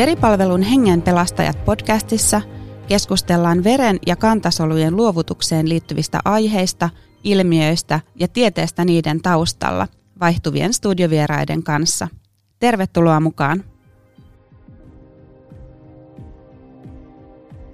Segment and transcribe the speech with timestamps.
[0.00, 2.42] Veripalvelun Hengen pelastajat podcastissa
[2.88, 6.90] keskustellaan veren ja kantasolujen luovutukseen liittyvistä aiheista,
[7.24, 9.88] ilmiöistä ja tieteestä niiden taustalla
[10.20, 12.08] vaihtuvien studiovieraiden kanssa.
[12.58, 13.64] Tervetuloa mukaan!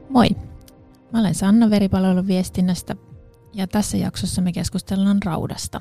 [0.09, 0.29] Moi!
[1.13, 2.97] Mä olen Sanna Veripalvelun viestinnästä
[3.53, 5.81] ja tässä jaksossa me keskustellaan raudasta.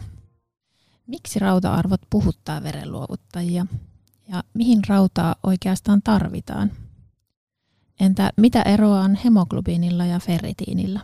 [1.07, 3.65] Miksi rauta-arvot puhuttaa verenluovuttajia
[4.28, 6.71] ja mihin rautaa oikeastaan tarvitaan?
[8.00, 11.00] Entä mitä eroa on hemoglobiinilla ja ferritiinillä?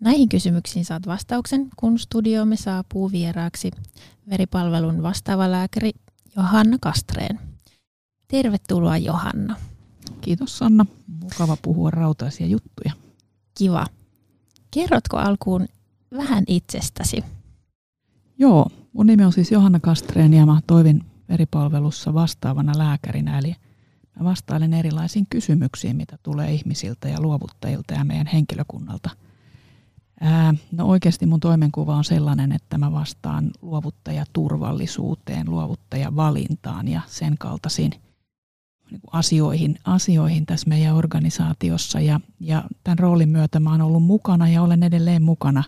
[0.00, 3.70] Näihin kysymyksiin saat vastauksen, kun studioomme saapuu vieraaksi
[4.30, 5.92] veripalvelun vastaava lääkäri
[6.36, 7.40] Johanna Kastreen.
[8.28, 9.56] Tervetuloa Johanna.
[10.20, 10.86] Kiitos Sanna.
[11.20, 12.92] Mukava puhua rautaisia juttuja.
[13.58, 13.86] Kiva.
[14.70, 15.68] Kerrotko alkuun
[16.16, 17.24] vähän itsestäsi?
[18.38, 23.38] Joo, mun nimi on siis Johanna Kastreen ja mä toivin veripalvelussa vastaavana lääkärinä.
[23.38, 23.56] Eli
[24.18, 29.10] mä vastailen erilaisiin kysymyksiin, mitä tulee ihmisiltä ja luovuttajilta ja meidän henkilökunnalta.
[30.20, 37.92] Ää, no oikeasti mun toimenkuva on sellainen, että mä vastaan luovuttajaturvallisuuteen, luovuttajavalintaan ja sen kaltaisiin
[38.90, 42.00] niin asioihin, asioihin tässä meidän organisaatiossa.
[42.00, 45.64] Ja, ja tämän roolin myötä mä oon ollut mukana ja olen edelleen mukana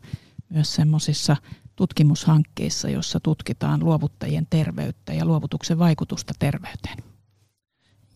[0.49, 1.37] myös semmoisissa
[1.77, 6.99] tutkimushankkeissa, jossa tutkitaan luovuttajien terveyttä ja luovutuksen vaikutusta terveyteen.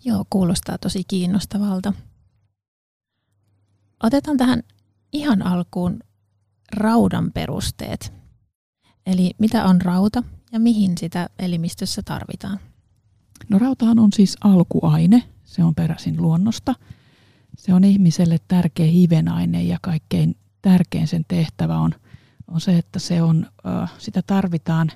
[0.05, 1.92] Joo, kuulostaa tosi kiinnostavalta.
[4.03, 4.62] Otetaan tähän
[5.12, 6.01] ihan alkuun
[6.73, 8.12] raudan perusteet.
[9.06, 12.61] Eli mitä on rauta ja mihin sitä elimistössä tarvitaan?
[13.48, 16.75] No rautahan on siis alkuaine, se on peräisin luonnosta.
[17.56, 21.95] Se on ihmiselle tärkeä hivenaine ja kaikkein tärkein sen tehtävä on–
[22.48, 23.46] on se, että se on,
[23.98, 24.91] sitä tarvitaan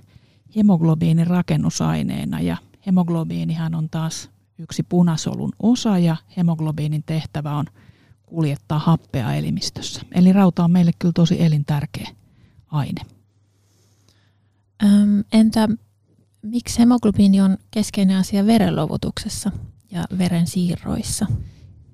[0.56, 7.66] hemoglobiinin rakennusaineena ja hemoglobiinihan on taas yksi punasolun osa ja hemoglobiinin tehtävä on
[8.22, 10.00] kuljettaa happea elimistössä.
[10.14, 12.08] Eli rauta on meille kyllä tosi elintärkeä
[12.66, 13.00] aine.
[15.32, 15.68] Entä
[16.42, 19.52] miksi hemoglobiini on keskeinen asia verenluovutuksessa
[19.90, 21.26] ja veren siirroissa?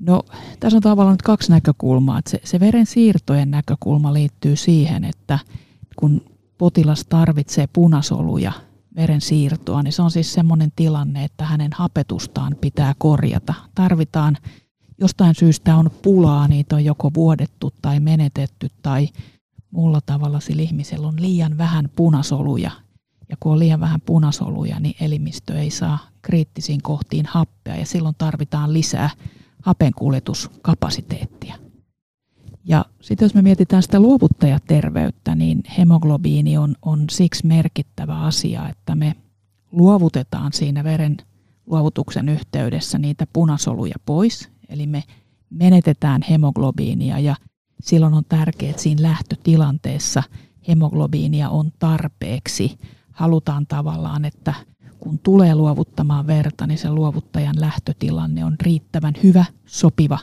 [0.00, 0.22] No,
[0.60, 2.20] tässä on tavallaan nyt kaksi näkökulmaa.
[2.28, 5.38] se, se veren siirtojen näkökulma liittyy siihen, että
[5.96, 6.20] kun
[6.58, 8.52] potilas tarvitsee punasoluja
[8.96, 13.54] veren siirtoa, niin se on siis semmoinen tilanne, että hänen hapetustaan pitää korjata.
[13.74, 14.36] Tarvitaan
[15.00, 19.08] jostain syystä on pulaa, niitä on joko vuodettu tai menetetty tai
[19.70, 22.70] muulla tavalla sillä ihmisellä on liian vähän punasoluja.
[23.28, 28.14] Ja kun on liian vähän punasoluja, niin elimistö ei saa kriittisiin kohtiin happea ja silloin
[28.18, 29.10] tarvitaan lisää
[29.62, 31.54] hapenkuljetuskapasiteettia.
[32.64, 38.94] Ja sitten jos me mietitään sitä luovuttajaterveyttä, niin hemoglobiini on, on siksi merkittävä asia, että
[38.94, 39.14] me
[39.72, 41.16] luovutetaan siinä veren
[41.66, 45.04] luovutuksen yhteydessä niitä punasoluja pois, eli me
[45.50, 47.36] menetetään hemoglobiinia ja
[47.80, 50.22] silloin on tärkeää, että siinä lähtötilanteessa
[50.68, 52.78] hemoglobiinia on tarpeeksi.
[53.12, 54.54] Halutaan tavallaan, että
[55.00, 60.18] kun tulee luovuttamaan verta, niin se luovuttajan lähtötilanne on riittävän hyvä, sopiva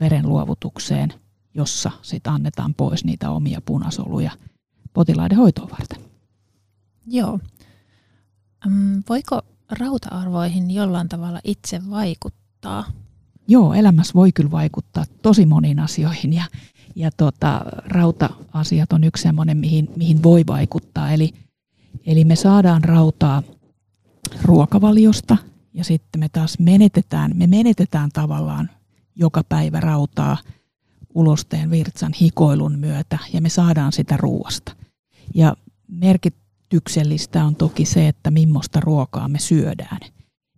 [0.00, 1.12] verenluovutukseen,
[1.54, 4.30] jossa sitten annetaan pois niitä omia punasoluja
[4.92, 6.04] potilaiden hoitoa varten.
[7.06, 7.40] Joo.
[9.08, 12.84] Voiko rauta-arvoihin jollain tavalla itse vaikuttaa?
[13.48, 16.44] Joo, elämässä voi kyllä vaikuttaa tosi moniin asioihin ja,
[16.94, 21.10] ja tota, rauta-asiat on yksi sellainen, mihin, mihin voi vaikuttaa.
[21.10, 21.32] Eli,
[22.06, 23.42] eli me saadaan rautaa
[24.42, 25.36] ruokavaliosta
[25.74, 28.70] ja sitten me taas menetetään, me menetetään tavallaan
[29.14, 30.36] joka päivä rautaa
[31.14, 34.76] ulosteen virtsan hikoilun myötä ja me saadaan sitä ruoasta.
[35.34, 35.56] Ja
[35.88, 39.98] merkityksellistä on toki se, että millaista ruokaa me syödään.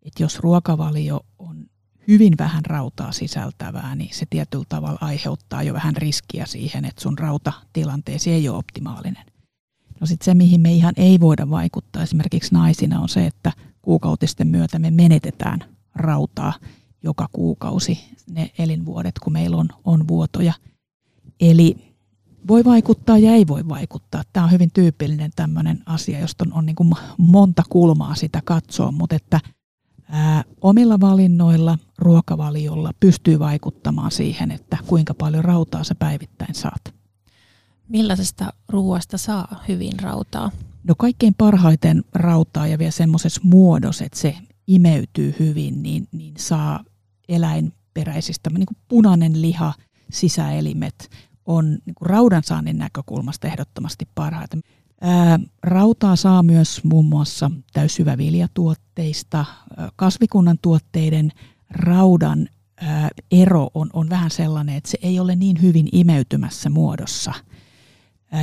[0.03, 1.67] Et jos ruokavalio on
[2.09, 7.19] hyvin vähän rautaa sisältävää, niin se tietyllä tavalla aiheuttaa jo vähän riskiä siihen, että sun
[7.19, 9.25] rautatilanteesi ei ole optimaalinen.
[10.01, 13.53] No sitten se, mihin me ihan ei voida vaikuttaa esimerkiksi naisina, on se, että
[13.83, 15.59] kuukautisten myötä me menetetään
[15.95, 16.53] rautaa
[17.03, 17.99] joka kuukausi
[18.31, 20.53] ne elinvuodet, kun meillä on, on vuotoja.
[21.41, 21.77] Eli
[22.49, 24.23] voi vaikuttaa ja ei voi vaikuttaa.
[24.33, 28.93] Tämä on hyvin tyypillinen tämmöinen asia, josta on, on niin kuin monta kulmaa sitä katsoa,
[28.93, 29.41] mutta että
[30.09, 37.00] ää, omilla valinnoilla, ruokavaliolla pystyy vaikuttamaan siihen, että kuinka paljon rautaa sä päivittäin saat.
[37.91, 40.51] Millaisesta ruoasta saa hyvin rautaa?
[40.85, 46.85] No kaikkein parhaiten rautaa ja vielä semmoisessa muodossa, että se imeytyy hyvin, niin, niin saa
[47.29, 49.75] eläinperäisistä, niin kuin punainen liha,
[50.11, 51.11] sisäelimet
[51.47, 54.57] on niin kuin raudansaannin näkökulmasta ehdottomasti parhaita.
[55.01, 59.45] Ää, rautaa saa myös muun muassa täyssyväviljatuotteista,
[59.97, 61.33] kasvikunnan tuotteiden
[61.71, 67.33] raudan ää, ero on, on vähän sellainen, että se ei ole niin hyvin imeytymässä muodossa.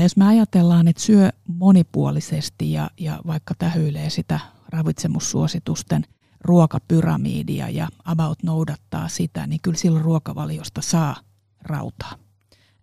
[0.01, 4.39] Jos me ajatellaan, että syö monipuolisesti ja, ja vaikka tähyilee sitä
[4.69, 6.05] ravitsemussuositusten
[6.41, 11.15] ruokapyramidia ja about noudattaa sitä, niin kyllä silloin ruokavaliosta saa
[11.61, 12.15] rautaa.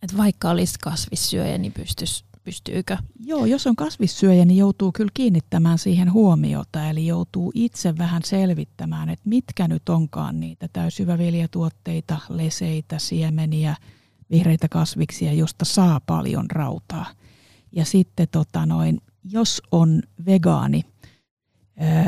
[0.02, 2.96] Et vaikka olisi kasvissyöjä, niin pystyisi pystyykö?
[3.20, 9.08] Joo, jos on kasvissyöjä, niin joutuu kyllä kiinnittämään siihen huomiota, eli joutuu itse vähän selvittämään,
[9.08, 13.76] että mitkä nyt onkaan niitä täysyväviljatuotteita, leseitä, siemeniä,
[14.30, 17.06] vihreitä kasviksia, josta saa paljon rautaa.
[17.72, 20.82] Ja sitten tota noin, jos on vegaani,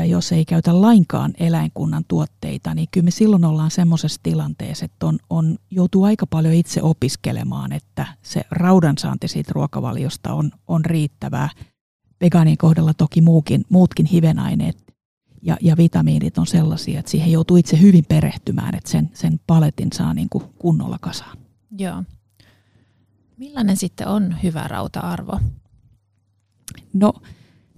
[0.05, 5.19] jos ei käytä lainkaan eläinkunnan tuotteita, niin kyllä me silloin ollaan semmoisessa tilanteessa, että on,
[5.29, 11.49] on, joutuu aika paljon itse opiskelemaan, että se raudansaanti siitä ruokavaliosta on, on riittävää.
[12.21, 14.93] Vegaanien kohdalla toki muukin, muutkin hivenaineet
[15.41, 19.89] ja, ja vitamiinit on sellaisia, että siihen joutuu itse hyvin perehtymään, että sen, sen paletin
[19.93, 21.37] saa niin kuin kunnolla kasaan.
[21.77, 22.03] Joo.
[23.37, 25.39] Millainen sitten on hyvä rauta-arvo?
[26.93, 27.13] No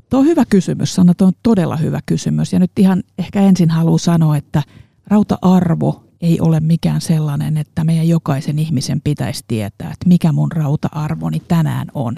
[0.09, 2.53] Tuo on hyvä kysymys, Sanna, tuo on todella hyvä kysymys.
[2.53, 4.63] Ja nyt ihan ehkä ensin haluan sanoa, että
[5.07, 11.39] rauta-arvo ei ole mikään sellainen, että meidän jokaisen ihmisen pitäisi tietää, että mikä mun rauta-arvoni
[11.39, 12.15] tänään on.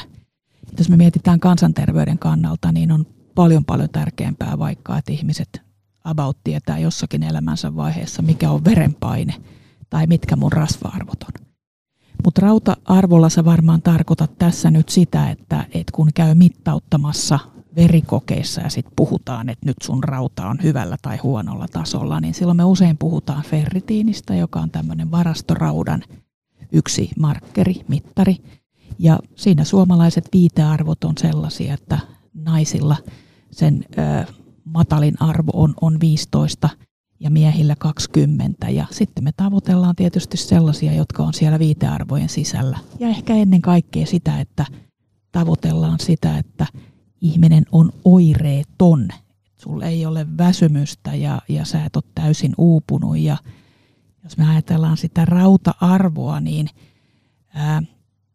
[0.77, 5.61] Jos me mietitään kansanterveyden kannalta, niin on paljon paljon tärkeämpää vaikka, että ihmiset
[6.03, 9.33] about tietää jossakin elämänsä vaiheessa, mikä on verenpaine
[9.89, 11.50] tai mitkä mun rasva-arvot on.
[12.23, 17.39] Mutta rauta-arvolla sä varmaan tarkoitat tässä nyt sitä, että, että kun käy mittauttamassa
[17.75, 22.57] verikokeissa ja sitten puhutaan, että nyt sun rauta on hyvällä tai huonolla tasolla, niin silloin
[22.57, 26.03] me usein puhutaan ferritiinistä, joka on tämmöinen varastoraudan
[26.71, 28.35] yksi markkeri, mittari.
[28.99, 31.99] Ja siinä suomalaiset viitearvot on sellaisia, että
[32.33, 32.97] naisilla
[33.51, 36.69] sen ö, matalin arvo on, on 15
[37.21, 38.69] ja miehillä 20.
[38.69, 42.79] Ja sitten me tavoitellaan tietysti sellaisia, jotka on siellä viitearvojen sisällä.
[42.99, 44.65] Ja ehkä ennen kaikkea sitä, että
[45.31, 46.65] tavoitellaan sitä, että
[47.21, 49.07] ihminen on oireeton.
[49.57, 53.17] Sulla ei ole väsymystä ja, ja sä et ole täysin uupunut.
[53.17, 53.37] Ja
[54.23, 56.69] jos me ajatellaan sitä rauta-arvoa, niin
[57.53, 57.81] ää,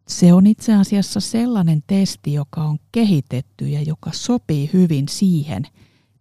[0.09, 5.65] se on itse asiassa sellainen testi, joka on kehitetty ja joka sopii hyvin siihen,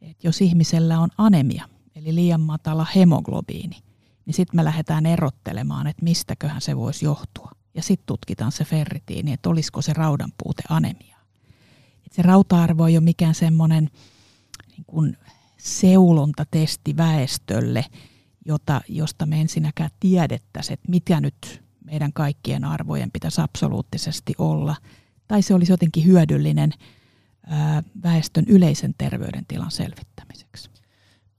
[0.02, 1.75] että jos ihmisellä on anemia,
[2.06, 3.78] eli liian matala hemoglobiini,
[4.26, 7.52] niin sitten me lähdetään erottelemaan, että mistäköhän se voisi johtua.
[7.74, 11.16] Ja sitten tutkitaan se ferritiini, että olisiko se raudanpuute anemia
[12.16, 13.90] se rauta-arvo ei ole mikään semmoinen
[14.78, 15.18] niin
[15.58, 17.86] seulontatesti väestölle,
[18.46, 24.76] jota, josta me ensinnäkään tiedettäisiin, että mitä nyt meidän kaikkien arvojen pitäisi absoluuttisesti olla.
[25.28, 26.74] Tai se olisi jotenkin hyödyllinen
[28.04, 30.70] väestön yleisen terveydentilan selvittämiseksi.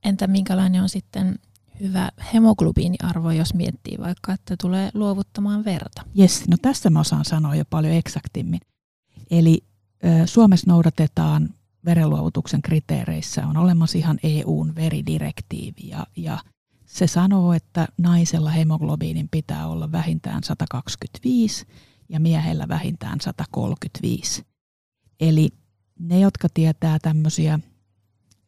[0.06, 1.38] Entä minkälainen on sitten
[1.80, 6.02] hyvä hemoglobiiniarvo, jos miettii vaikka, että tulee luovuttamaan verta?
[6.18, 8.60] Yes, no tässä mä osaan sanoa jo paljon eksaktimmin.
[9.30, 9.64] Eli
[10.26, 11.48] Suomessa noudatetaan
[11.84, 16.38] verenluovutuksen kriteereissä, on olemassa ihan EUn veridirektiivi ja, ja
[16.86, 21.66] se sanoo, että naisella hemoglobiinin pitää olla vähintään 125
[22.08, 24.42] ja miehellä vähintään 135.
[25.20, 25.50] Eli
[25.98, 27.60] ne, jotka tietää tämmöisiä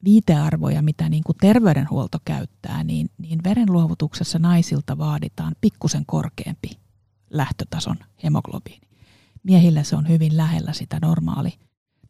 [0.04, 6.70] viitearvoja, mitä niin kuin terveydenhuolto käyttää, niin, niin verenluovutuksessa naisilta vaaditaan pikkusen korkeampi
[7.30, 8.88] lähtötason hemoglobiini
[9.48, 11.52] miehillä se on hyvin lähellä sitä normaali,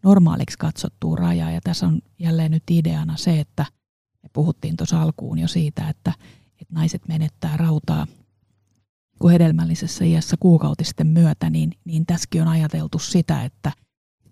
[0.03, 1.51] normaaliksi katsottua rajaa.
[1.51, 3.67] Ja tässä on jälleen nyt ideana se, että
[4.23, 6.13] me puhuttiin tuossa alkuun jo siitä, että,
[6.61, 8.07] että naiset menettää rautaa
[9.19, 13.73] kun hedelmällisessä iässä kuukautisten myötä, niin, niin tässäkin on ajateltu sitä, että,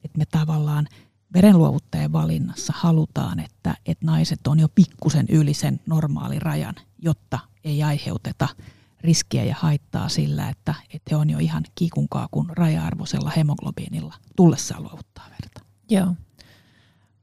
[0.05, 0.87] että me tavallaan
[1.35, 8.49] verenluovuttajien valinnassa halutaan, että, että naiset on jo pikkusen yli sen normaalirajan, jotta ei aiheuteta
[9.00, 14.83] riskiä ja haittaa sillä, että, että he on jo ihan kiikunkaa kun raja-arvoisella hemoglobiinilla tullessaan
[14.83, 15.61] luovuttaa verta.
[15.90, 16.14] Joo.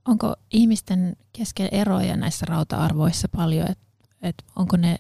[0.06, 3.84] Onko ihmisten kesken eroja näissä rauta-arvoissa paljon, että
[4.22, 5.00] et onko ne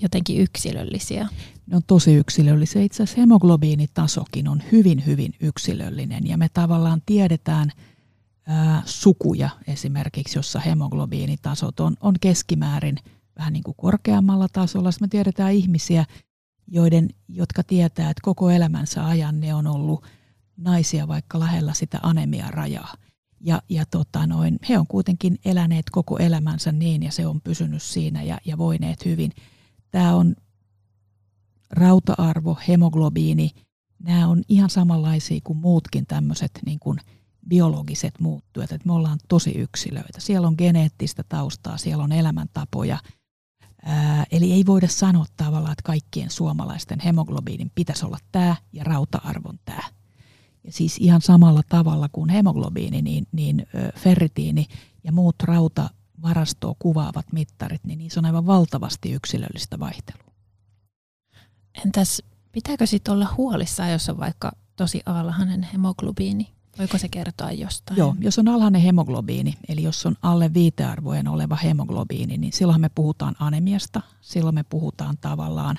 [0.00, 1.28] jotenkin yksilöllisiä?
[1.66, 2.82] Ne on tosi yksilöllisiä.
[2.82, 7.70] Itse asiassa hemoglobiinitasokin on hyvin, hyvin yksilöllinen ja me tavallaan tiedetään
[8.46, 12.96] ää, sukuja esimerkiksi, jossa hemoglobiinitasot on, on keskimäärin–
[13.38, 14.90] vähän niin kuin korkeammalla tasolla.
[14.90, 16.04] Sitten me tiedetään ihmisiä,
[16.66, 20.06] joiden, jotka tietää, että koko elämänsä ajan ne on ollut
[20.56, 22.94] naisia vaikka lähellä sitä anemia-rajaa.
[23.40, 27.82] Ja, ja tota noin, he on kuitenkin eläneet koko elämänsä niin ja se on pysynyt
[27.82, 29.32] siinä ja, ja voineet hyvin.
[29.90, 30.36] Tämä on
[31.70, 33.50] rauta-arvo, hemoglobiini,
[33.98, 36.98] nämä on ihan samanlaisia kuin muutkin tämmöiset niin kuin
[37.48, 38.72] biologiset muuttujat.
[38.72, 40.20] Että me ollaan tosi yksilöitä.
[40.20, 42.98] Siellä on geneettistä taustaa, siellä on elämäntapoja–
[43.86, 49.58] Ää, eli ei voida sanoa tavallaan, että kaikkien suomalaisten hemoglobiinin pitäisi olla tämä ja rauta-arvon
[49.64, 49.82] tämä.
[50.64, 54.66] Ja siis ihan samalla tavalla kuin hemoglobiini, niin, niin ferritiini
[55.04, 60.32] ja muut rautavarastoa kuvaavat mittarit, niin niissä on aivan valtavasti yksilöllistä vaihtelua.
[61.84, 62.22] Entäs
[62.52, 66.48] pitääkö sitten olla huolissaan, jos on vaikka tosi alhainen hemoglobiini?
[66.78, 67.98] Voiko se kertoa jostain?
[67.98, 72.90] Joo, jos on alhainen hemoglobiini, eli jos on alle viitearvojen oleva hemoglobiini, niin silloin me
[72.94, 75.78] puhutaan anemiasta, silloin me puhutaan tavallaan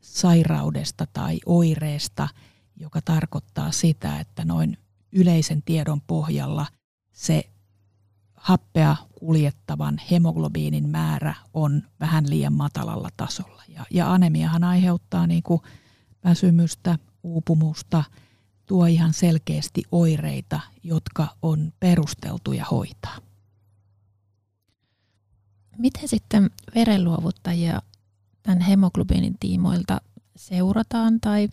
[0.00, 2.28] sairaudesta tai oireesta,
[2.76, 4.78] joka tarkoittaa sitä, että noin
[5.12, 6.66] yleisen tiedon pohjalla
[7.12, 7.50] se
[8.34, 13.62] happea kuljettavan hemoglobiinin määrä on vähän liian matalalla tasolla.
[13.68, 15.60] Ja, ja anemiahan aiheuttaa niin kuin
[16.24, 18.04] väsymystä, uupumusta,
[18.70, 23.18] tuo ihan selkeästi oireita, jotka on perusteltuja hoitaa.
[25.78, 27.82] Miten sitten verenluovuttajia
[28.42, 30.00] tämän hemoglobiinin tiimoilta
[30.36, 31.48] seurataan tai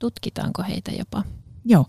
[0.00, 1.24] tutkitaanko heitä jopa?
[1.64, 1.86] Joo,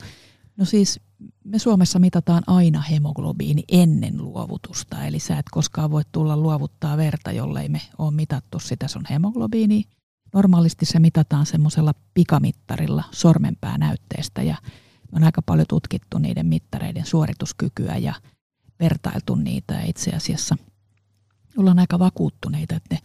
[0.57, 0.99] no siis
[1.43, 7.31] me Suomessa mitataan aina hemoglobiini ennen luovutusta, eli sä et koskaan voi tulla luovuttaa verta,
[7.31, 9.83] jollei me ole mitattu sitä sun hemoglobiini.
[10.33, 14.57] Normaalisti se mitataan semmoisella pikamittarilla sormenpäänäytteestä ja
[15.11, 18.13] on aika paljon tutkittu niiden mittareiden suorituskykyä ja
[18.79, 20.57] vertailtu niitä ja itse asiassa
[21.57, 22.97] ollaan aika vakuuttuneita, että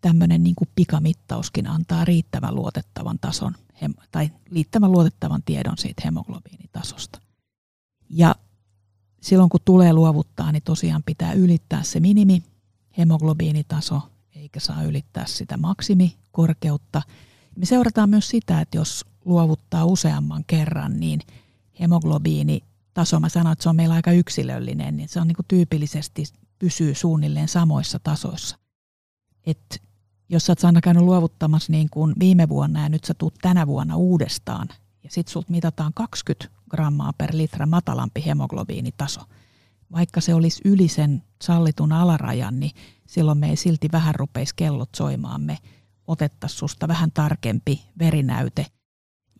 [0.00, 3.54] tämmöinen niin pikamittauskin antaa riittävän luotettavan tason
[4.12, 7.20] tai riittävän luotettavan tiedon siitä hemoglobiinitasosta.
[8.10, 8.34] Ja
[9.20, 12.42] silloin kun tulee luovuttaa, niin tosiaan pitää ylittää se minimi
[12.98, 14.02] hemoglobiinitaso,
[14.40, 17.02] eikä saa ylittää sitä maksimikorkeutta.
[17.56, 21.20] Me seurataan myös sitä, että jos luovuttaa useamman kerran, niin
[21.80, 26.24] hemoglobiinitaso, mä sanoin, että se on meillä aika yksilöllinen, niin se on niin tyypillisesti
[26.58, 28.58] pysyy suunnilleen samoissa tasoissa.
[29.46, 29.82] Et
[30.28, 33.96] jos sä oot käynyt luovuttamassa niin kuin viime vuonna ja nyt sä tuut tänä vuonna
[33.96, 34.68] uudestaan
[35.04, 39.20] ja sit sulta mitataan 20 grammaa per litra matalampi hemoglobiinitaso,
[39.92, 42.72] vaikka se olisi yli sen sallitun alarajan, niin
[43.10, 45.40] silloin me ei silti vähän rupeisi kellot soimaan.
[45.40, 45.58] Me
[46.06, 48.66] otettaisiin susta vähän tarkempi verinäyte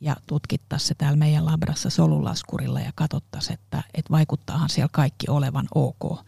[0.01, 5.69] ja tutkittaisiin se täällä meidän labrassa solulaskurilla ja katsottaisiin, että, että vaikuttaahan siellä kaikki olevan
[5.75, 6.21] ok.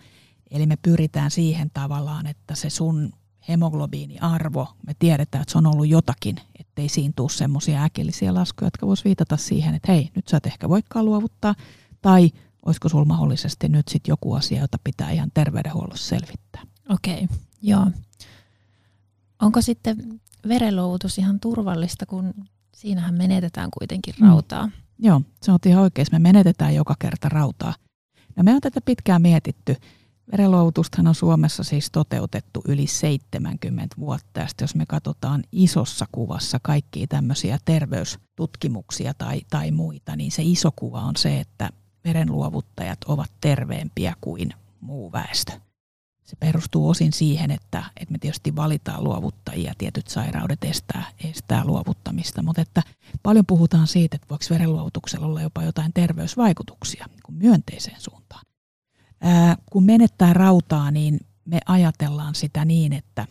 [0.50, 3.12] Eli me pyritään siihen tavallaan, että se sun
[3.48, 8.86] hemoglobiiniarvo, me tiedetään, että se on ollut jotakin, ettei siinä tule semmoisia äkillisiä laskuja, jotka
[8.86, 11.54] voisi viitata siihen, että hei, nyt sä et ehkä voikaan luovuttaa,
[12.02, 12.30] tai
[12.66, 16.71] olisiko sulla mahdollisesti nyt sitten joku asia, jota pitää ihan terveydenhuollossa selvittää.
[16.92, 17.86] Okei, okay, joo.
[19.42, 22.34] Onko sitten verenluovutus ihan turvallista, kun
[22.74, 24.26] siinähän menetetään kuitenkin mm.
[24.26, 24.66] rautaa?
[24.66, 24.72] Mm.
[24.98, 26.06] Joo, se on ihan oikein.
[26.12, 27.74] Me menetetään joka kerta rautaa.
[28.36, 29.76] No me on tätä pitkään mietitty.
[30.32, 34.40] Verenluovutustahan on Suomessa siis toteutettu yli 70 vuotta.
[34.40, 40.70] Ja jos me katsotaan isossa kuvassa kaikkia tämmöisiä terveystutkimuksia tai, tai muita, niin se iso
[40.76, 41.70] kuva on se, että
[42.04, 45.52] verenluovuttajat ovat terveempiä kuin muu väestö.
[46.24, 52.42] Se perustuu osin siihen, että, että me tietysti valitaan luovuttajia, tietyt sairaudet estää, estää luovuttamista,
[52.42, 52.82] mutta että
[53.22, 58.42] paljon puhutaan siitä, että voiko verenluovutuksella olla jopa jotain terveysvaikutuksia niin myönteiseen suuntaan.
[59.20, 63.26] Ää, kun menettää rautaa, niin me ajatellaan sitä niin, että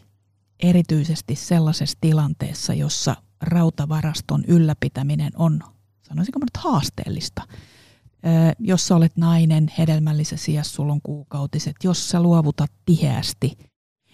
[0.59, 5.59] erityisesti sellaisessa tilanteessa, jossa rautavaraston ylläpitäminen on,
[6.01, 7.47] sanoisinko nyt haasteellista,
[8.59, 13.57] jos sä olet nainen, hedelmällisessä iässä, sulla on kuukautiset, jos sä luovutat tiheästi,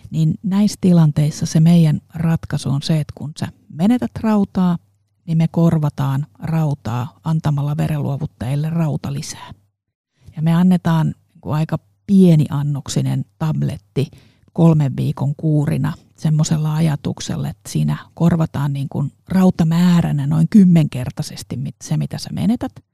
[0.10, 4.78] niin näissä tilanteissa se meidän ratkaisu on se, että kun sä menetät rautaa,
[5.28, 9.52] niin me korvataan rautaa antamalla verenluovuttajille rauta lisää.
[10.36, 14.08] Ja me annetaan niin aika pieni annoksinen tabletti
[14.54, 22.18] kolmen viikon kuurina semmoisella ajatuksella, että siinä korvataan niin kuin rautamääränä noin kymmenkertaisesti se, mitä
[22.18, 22.72] sä menetät–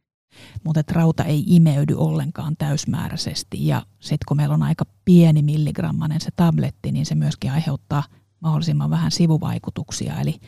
[0.63, 3.67] mutta että rauta ei imeydy ollenkaan täysmääräisesti.
[3.67, 8.03] Ja sitten kun meillä on aika pieni milligrammanen se tabletti, niin se myöskin aiheuttaa
[8.39, 10.19] mahdollisimman vähän sivuvaikutuksia.
[10.19, 10.39] Eli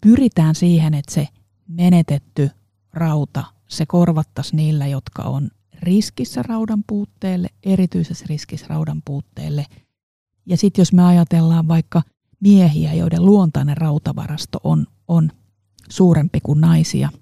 [0.00, 1.28] pyritään siihen, että se
[1.68, 2.50] menetetty
[2.92, 9.66] rauta, se korvattaisiin niillä, jotka on riskissä raudan puutteelle, erityisessä riskissä raudan puutteelle.
[10.46, 12.02] Ja sitten jos me ajatellaan vaikka
[12.40, 15.30] miehiä, joiden luontainen rautavarasto on, on
[15.88, 17.08] suurempi kuin naisia–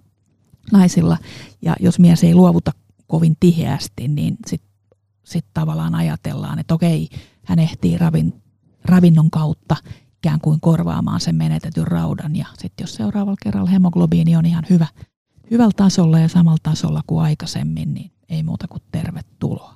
[0.72, 1.18] naisilla.
[1.62, 2.72] Ja jos mies ei luovuta
[3.06, 4.70] kovin tiheästi, niin sitten
[5.24, 7.08] sit tavallaan ajatellaan, että okei,
[7.44, 8.42] hän ehtii ravin,
[8.84, 9.76] ravinnon kautta
[10.18, 12.36] ikään kuin korvaamaan sen menetetyn raudan.
[12.36, 14.86] Ja sitten jos seuraavalla kerralla hemoglobiini on ihan hyvä,
[15.50, 19.74] hyvällä tasolla ja samalla tasolla kuin aikaisemmin, niin ei muuta kuin tervetuloa.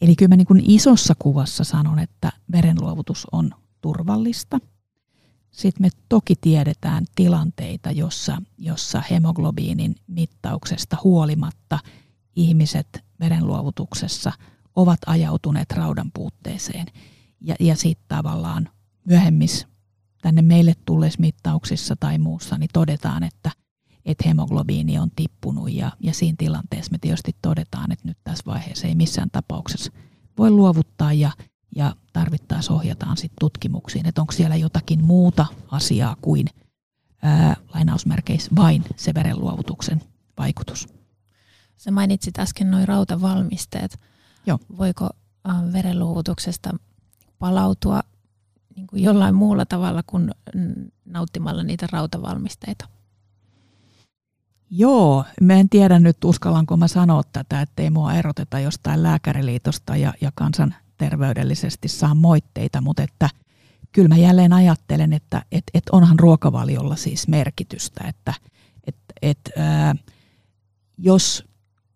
[0.00, 4.58] Eli kyllä mä niin kuin isossa kuvassa sanon, että verenluovutus on turvallista.
[5.50, 11.78] Sitten me toki tiedetään tilanteita, jossa, jossa hemoglobiinin mittauksesta huolimatta
[12.36, 14.32] ihmiset verenluovutuksessa
[14.76, 16.86] ovat ajautuneet raudan puutteeseen.
[17.40, 18.68] Ja, ja sitten tavallaan
[19.04, 19.66] myöhemmissä
[20.22, 23.50] tänne meille tulleissa mittauksissa tai muussa, niin todetaan, että,
[24.04, 28.86] että hemoglobiini on tippunut ja, ja siinä tilanteessa me tietysti todetaan, että nyt tässä vaiheessa
[28.86, 29.92] ei missään tapauksessa
[30.38, 31.30] voi luovuttaa ja,
[31.76, 36.46] ja tarvittaessa ohjataan sitten tutkimuksiin, että onko siellä jotakin muuta asiaa kuin
[37.22, 40.02] ää, lainausmerkeissä vain se verenluovutuksen
[40.38, 40.88] vaikutus.
[41.76, 44.00] Sä mainitsit äsken noin rautavalmisteet.
[44.46, 44.58] Joo.
[44.78, 45.10] Voiko
[45.72, 46.70] verenluovutuksesta
[47.38, 48.00] palautua
[48.76, 50.30] niin kuin jollain muulla tavalla kuin
[51.04, 52.88] nauttimalla niitä rautavalmisteita?
[54.70, 60.14] Joo, mä en tiedä nyt uskallanko mä sanoa tätä, ettei mua eroteta jostain lääkäriliitosta ja,
[60.20, 60.32] ja
[61.00, 63.30] kansanterveydellisesti saa moitteita, mutta että
[63.92, 68.34] kyllä mä jälleen ajattelen, että et, et onhan ruokavaliolla siis merkitystä, että
[68.86, 69.94] et, et, ää,
[70.98, 71.44] jos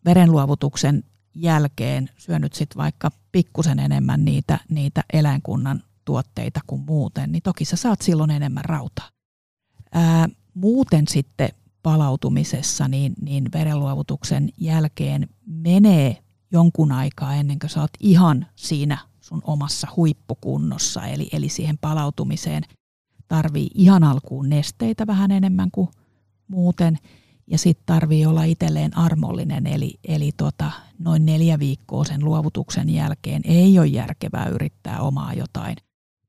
[0.05, 7.65] verenluovutuksen jälkeen syönyt sit vaikka pikkusen enemmän niitä, niitä eläinkunnan tuotteita kuin muuten, niin toki
[7.65, 9.09] sä saat silloin enemmän rautaa.
[9.93, 11.49] Ää, muuten sitten
[11.83, 16.24] palautumisessa, niin, niin verenluovutuksen jälkeen menee
[16.55, 21.07] jonkun aikaa ennen kuin sä oot ihan siinä sun omassa huippukunnossa.
[21.07, 22.63] Eli, eli siihen palautumiseen
[23.29, 25.89] tarvii ihan alkuun nesteitä vähän enemmän kuin
[26.49, 26.99] muuten.
[27.47, 33.43] Ja sitten tarvii olla itselleen armollinen, eli, eli tota, noin neljä viikkoa sen luovutuksen jälkeen
[33.45, 35.77] ei ole järkevää yrittää omaa jotain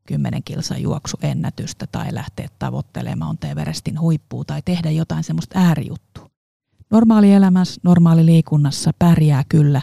[0.08, 6.30] 10 kilsan juoksuennätystä tai lähteä tavoittelemaan Everestin huippua tai tehdä jotain semmoista äärijuttua.
[6.92, 9.82] Normaali elämässä, normaali liikunnassa pärjää kyllä,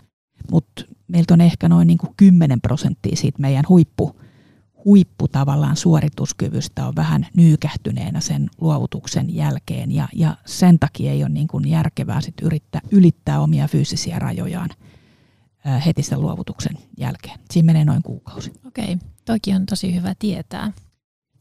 [0.50, 4.20] mutta meiltä on ehkä noin niin kuin 10 prosenttia siitä meidän huippu,
[4.84, 11.30] huippu tavallaan suorituskyvystä on vähän nyykähtyneenä sen luovutuksen jälkeen ja, ja sen takia ei ole
[11.30, 14.70] niin kuin järkevää sit yrittää ylittää omia fyysisiä rajojaan
[15.86, 17.40] heti sen luovutuksen jälkeen.
[17.50, 18.52] Siinä menee noin kuukausi.
[18.66, 18.98] Okei.
[19.24, 20.72] Toki on tosi hyvä tietää.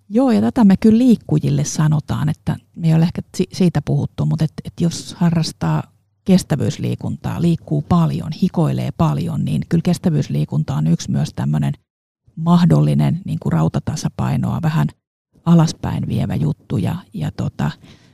[0.10, 3.22] Joo, ja tätä me kyllä liikkujille sanotaan, että me ei ole ehkä
[3.54, 5.84] siitä puhuttu, mutta et, et jos harrastaa
[6.26, 11.74] kestävyysliikuntaa, liikkuu paljon, hikoilee paljon, niin kyllä kestävyysliikunta on yksi myös tämmöinen
[12.36, 14.88] mahdollinen niin kuin rautatasapainoa vähän
[15.46, 16.78] alaspäin vievä juttu.
[16.78, 17.72] Ja, ja tota,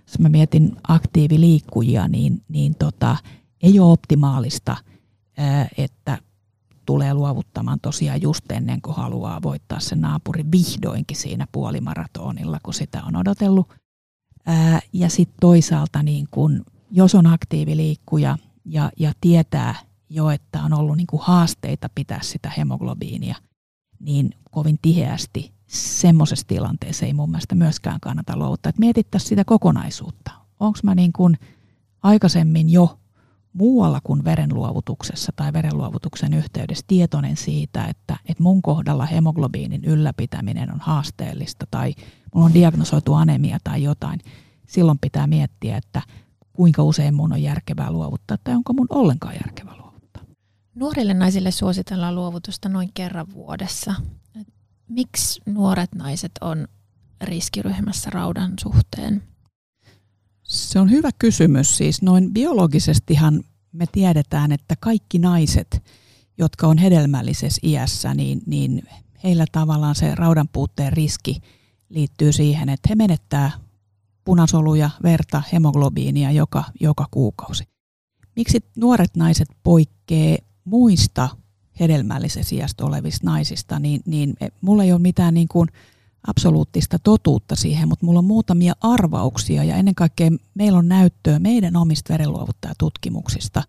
[0.07, 3.17] jos mä mietin aktiiviliikkujia, niin, niin tota,
[3.63, 4.77] ei ole optimaalista,
[5.77, 6.17] että
[6.85, 13.03] tulee luovuttamaan tosiaan just ennen kuin haluaa voittaa se naapuri vihdoinkin siinä puolimaratonilla, kun sitä
[13.03, 13.73] on odotellut.
[14.93, 19.75] Ja sitten toisaalta, niin kun, jos on aktiiviliikkuja ja, ja tietää
[20.09, 23.35] jo, että on ollut niin kuin haasteita pitää sitä hemoglobiinia,
[23.99, 28.71] niin kovin tiheästi semmoisessa tilanteessa ei mun mielestä myöskään kannata luovuttaa.
[28.77, 30.31] mietittäisiin sitä kokonaisuutta.
[30.59, 31.37] Onko mä niin kuin
[32.03, 32.99] aikaisemmin jo
[33.53, 40.79] muualla kuin verenluovutuksessa tai verenluovutuksen yhteydessä tietoinen siitä, että, että mun kohdalla hemoglobiinin ylläpitäminen on
[40.79, 41.93] haasteellista tai
[42.35, 44.19] mulla on diagnosoitu anemia tai jotain,
[44.67, 46.01] silloin pitää miettiä, että
[46.57, 50.23] kuinka usein mun on järkevää luovuttaa tai onko mun ollenkaan järkevää luovuttaa.
[50.75, 53.93] Nuorille naisille suositellaan luovutusta noin kerran vuodessa.
[54.89, 56.67] Miksi nuoret naiset on
[57.21, 59.23] riskiryhmässä raudan suhteen?
[60.43, 61.77] Se on hyvä kysymys.
[61.77, 65.83] Siis noin biologisestihan me tiedetään, että kaikki naiset,
[66.37, 68.83] jotka on hedelmällisessä iässä, niin, niin
[69.23, 71.41] heillä tavallaan se raudan puutteen riski
[71.89, 73.51] liittyy siihen, että he menettää
[74.27, 77.63] punasoluja, verta, hemoglobiinia joka, joka kuukausi.
[78.35, 81.29] Miksi nuoret naiset poikkeaa muista
[81.79, 85.69] hedelmällisessä iästä olevista naisista, niin, niin mulla ei ole mitään niin kuin–
[86.27, 91.75] absoluuttista totuutta siihen, mutta mulla on muutamia arvauksia ja ennen kaikkea meillä on näyttöä meidän
[91.75, 93.63] omista verenluovuttajatutkimuksista,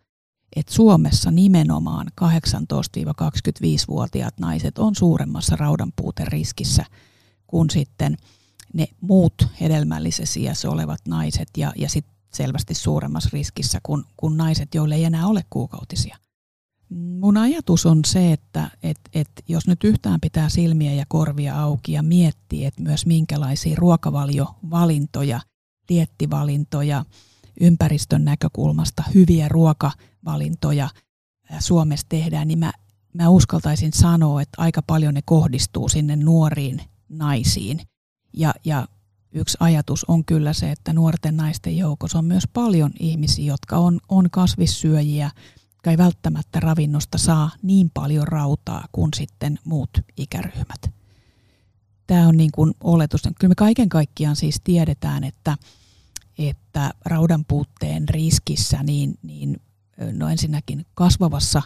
[0.56, 5.56] että Suomessa nimenomaan 18-25-vuotiaat naiset on suuremmassa
[6.24, 6.84] riskissä
[7.46, 8.16] kuin sitten
[8.74, 14.74] ne muut hedelmällisessä iässä olevat naiset ja, ja sitten selvästi suuremmassa riskissä kuin, kuin naiset,
[14.74, 16.16] joille ei enää ole kuukautisia.
[17.20, 21.92] Mun ajatus on se, että et, et jos nyt yhtään pitää silmiä ja korvia auki
[21.92, 25.40] ja miettii, että myös minkälaisia ruokavaliovalintoja,
[25.88, 27.04] diettivalintoja,
[27.60, 30.88] ympäristön näkökulmasta hyviä ruokavalintoja
[31.58, 32.72] Suomessa tehdään, niin mä,
[33.14, 37.80] mä uskaltaisin sanoa, että aika paljon ne kohdistuu sinne nuoriin naisiin.
[38.32, 38.88] Ja, ja
[39.32, 44.00] yksi ajatus on kyllä se, että nuorten naisten joukossa on myös paljon ihmisiä, jotka on,
[44.08, 45.30] on kasvissyöjiä,
[45.70, 50.90] jotka ei välttämättä ravinnosta saa niin paljon rautaa kuin sitten muut ikäryhmät.
[52.06, 53.22] tämä on niin kuin oletus.
[53.22, 55.56] Kyllä me kaiken kaikkiaan siis tiedetään, että,
[56.38, 59.60] että raudan puutteen riskissä niin, niin
[60.12, 61.62] no ensinnäkin kasvavassa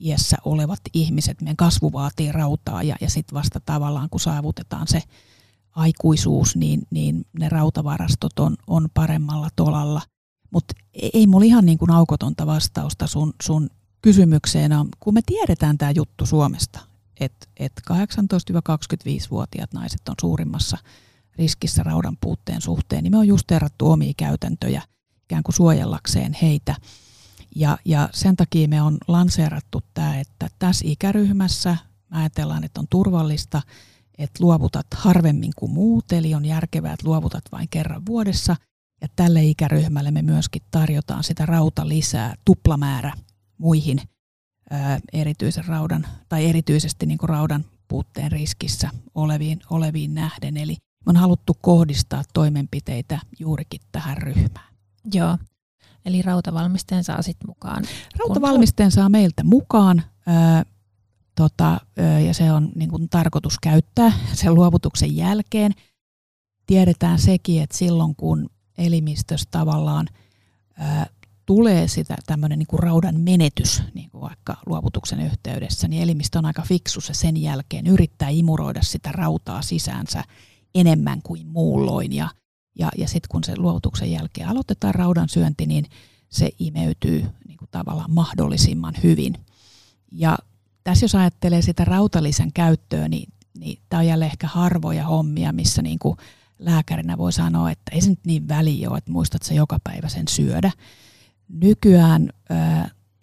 [0.00, 5.02] iässä olevat ihmiset, meidän kasvu vaatii rautaa ja, ja sitten vasta tavallaan kun saavutetaan se
[5.76, 10.02] aikuisuus, niin, niin ne rautavarastot on, on paremmalla tolalla.
[10.50, 10.74] Mutta
[11.12, 13.70] ei mulla ihan niin kuin aukotonta vastausta sun, sun
[14.02, 16.80] kysymykseen on, kun me tiedetään tämä juttu Suomesta,
[17.20, 20.78] että et 18-25-vuotiaat naiset on suurimmassa
[21.38, 24.82] riskissä raudan puutteen suhteen, niin me on just errattu omia käytäntöjä
[25.24, 26.74] ikään kuin suojellakseen heitä.
[27.56, 31.76] Ja, ja sen takia me on lanseerattu tämä, että tässä ikäryhmässä
[32.10, 33.62] mä ajatellaan, että on turvallista,
[34.18, 38.56] että luovutat harvemmin kuin muut, eli on järkevää, että luovutat vain kerran vuodessa.
[39.00, 43.12] Ja tälle ikäryhmälle me myöskin tarjotaan sitä rauta lisää tuplamäärä
[43.58, 44.00] muihin
[44.70, 50.56] ää, erityisen raudan tai erityisesti niin kuin raudan puutteen riskissä oleviin, oleviin nähden.
[50.56, 50.76] Eli
[51.06, 54.74] on haluttu kohdistaa toimenpiteitä juurikin tähän ryhmään.
[55.14, 55.38] Joo,
[56.04, 57.84] eli rautavalmisteen saa sitten mukaan.
[58.18, 60.02] Rautavalmisteen saa meiltä mukaan.
[60.26, 60.64] Ää,
[61.36, 61.80] tota,
[62.26, 65.72] ja se on niin kuin tarkoitus käyttää sen luovutuksen jälkeen.
[66.66, 70.06] Tiedetään sekin, että silloin kun elimistössä tavallaan
[70.78, 71.06] ää,
[71.46, 76.62] tulee sitä tämmöinen niin raudan menetys, niin kuin vaikka luovutuksen yhteydessä, niin elimistö on aika
[76.62, 80.24] fiksu se sen jälkeen yrittää imuroida sitä rautaa sisäänsä
[80.74, 82.12] enemmän kuin muulloin.
[82.12, 82.28] Ja,
[82.78, 85.84] ja, ja sitten kun se luovutuksen jälkeen aloitetaan raudan syönti, niin
[86.28, 89.34] se imeytyy niin kuin tavallaan mahdollisimman hyvin.
[90.12, 90.38] Ja
[90.86, 95.82] tässä jos ajattelee sitä rautalisän käyttöä, niin, niin tämä on jälleen ehkä harvoja hommia, missä
[95.82, 96.16] niin kuin
[96.58, 100.08] lääkärinä voi sanoa, että ei se nyt niin väliä ole, että muistat se joka päivä
[100.08, 100.70] sen syödä.
[101.48, 102.54] Nykyään ö,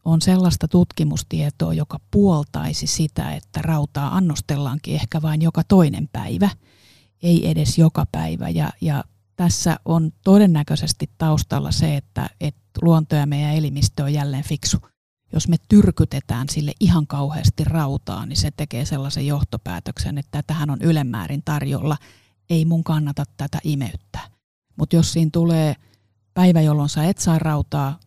[0.05, 6.49] on sellaista tutkimustietoa, joka puoltaisi sitä, että rautaa annostellaankin ehkä vain joka toinen päivä,
[7.21, 8.49] ei edes joka päivä.
[8.49, 9.03] Ja, ja
[9.35, 14.77] tässä on todennäköisesti taustalla se, että, että luonto ja meidän elimistö on jälleen fiksu
[15.33, 20.81] jos me tyrkytetään sille ihan kauheasti rautaa, niin se tekee sellaisen johtopäätöksen, että tähän on
[20.81, 21.97] ylemmäärin tarjolla,
[22.49, 24.27] ei mun kannata tätä imeyttää.
[24.75, 25.75] Mutta jos siinä tulee
[26.33, 27.99] päivä, jolloin sä et saa rautaa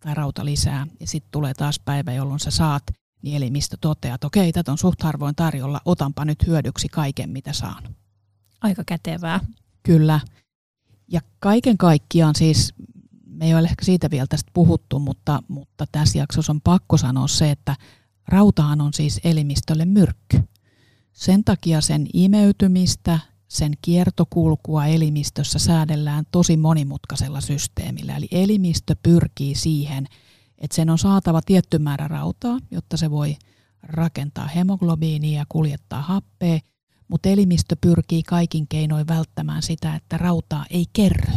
[0.00, 2.82] tai rauta lisää, ja sitten tulee taas päivä, jolloin sä saat,
[3.22, 7.52] niin elimistö toteaa, että okei, tätä on suht harvoin tarjolla, otanpa nyt hyödyksi kaiken, mitä
[7.52, 7.96] saan.
[8.60, 9.40] Aika kätevää.
[9.82, 10.20] Kyllä.
[11.08, 12.74] Ja kaiken kaikkiaan siis
[13.40, 17.28] me ei ole ehkä siitä vielä tästä puhuttu, mutta, mutta tässä jaksossa on pakko sanoa
[17.28, 17.76] se, että
[18.28, 20.40] rautahan on siis elimistölle myrkky.
[21.12, 28.16] Sen takia sen imeytymistä, sen kiertokulkua elimistössä säädellään tosi monimutkaisella systeemillä.
[28.16, 30.06] Eli elimistö pyrkii siihen,
[30.58, 33.36] että sen on saatava tietty määrä rautaa, jotta se voi
[33.82, 36.58] rakentaa hemoglobiinia ja kuljettaa happea,
[37.08, 41.32] mutta elimistö pyrkii kaikin keinoin välttämään sitä, että rautaa ei kerry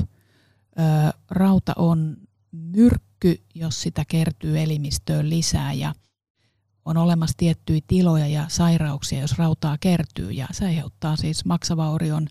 [0.80, 2.18] ö, rauta on
[2.52, 5.96] myrkky, jos sitä kertyy elimistöön lisää ja
[6.86, 12.28] on olemassa tiettyjä tiloja ja sairauksia, jos rautaa kertyy ja se aiheuttaa siis maksavaurion,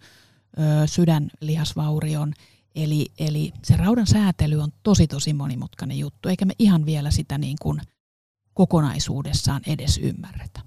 [0.58, 2.32] ö, sydänlihasvaurion.
[2.74, 7.38] Eli, eli se raudan säätely on tosi tosi monimutkainen juttu, eikä me ihan vielä sitä
[7.38, 7.80] niin kuin
[8.54, 10.60] kokonaisuudessaan edes ymmärretä.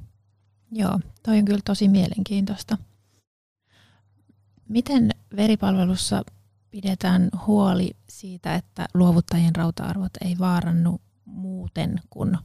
[0.72, 2.78] Joo, toi on kyllä tosi mielenkiintoista.
[4.70, 6.24] Miten veripalvelussa
[6.82, 12.38] pidetään huoli siitä, että luovuttajien rauta-arvot ei vaarannu muuten kuin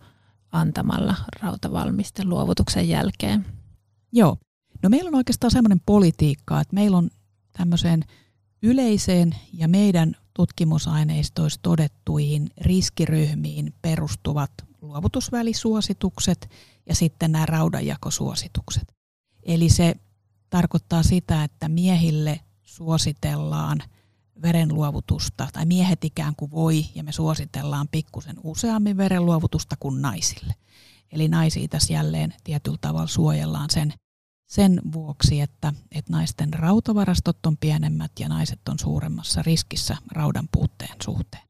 [0.52, 3.46] antamalla rautavalmiste luovutuksen jälkeen?
[4.12, 4.36] Joo.
[4.82, 7.10] No meillä on oikeastaan semmoinen politiikka, että meillä on
[7.52, 8.04] tämmöiseen
[8.62, 16.50] yleiseen ja meidän tutkimusaineistoissa todettuihin riskiryhmiin perustuvat luovutusvälisuositukset
[16.86, 18.94] ja sitten nämä raudanjakosuositukset.
[19.42, 19.94] Eli se
[20.50, 23.78] tarkoittaa sitä, että miehille suositellaan–
[24.42, 30.54] verenluovutusta, tai miehet ikään kuin voi, ja me suositellaan pikkusen useammin verenluovutusta kuin naisille.
[31.12, 33.92] Eli naisia tässä jälleen tietyllä tavalla suojellaan sen,
[34.48, 40.96] sen vuoksi, että, että naisten rautavarastot on pienemmät ja naiset on suuremmassa riskissä raudan puutteen
[41.02, 41.42] suhteen.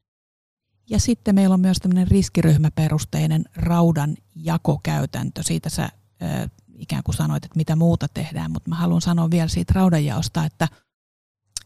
[0.89, 5.43] Ja sitten meillä on myös tämmöinen riskiryhmäperusteinen raudan jakokäytäntö.
[5.43, 5.89] Siitä sä
[6.21, 10.45] ö, ikään kuin sanoit, että mitä muuta tehdään, mutta mä haluan sanoa vielä siitä raudanjaosta,
[10.45, 10.67] että–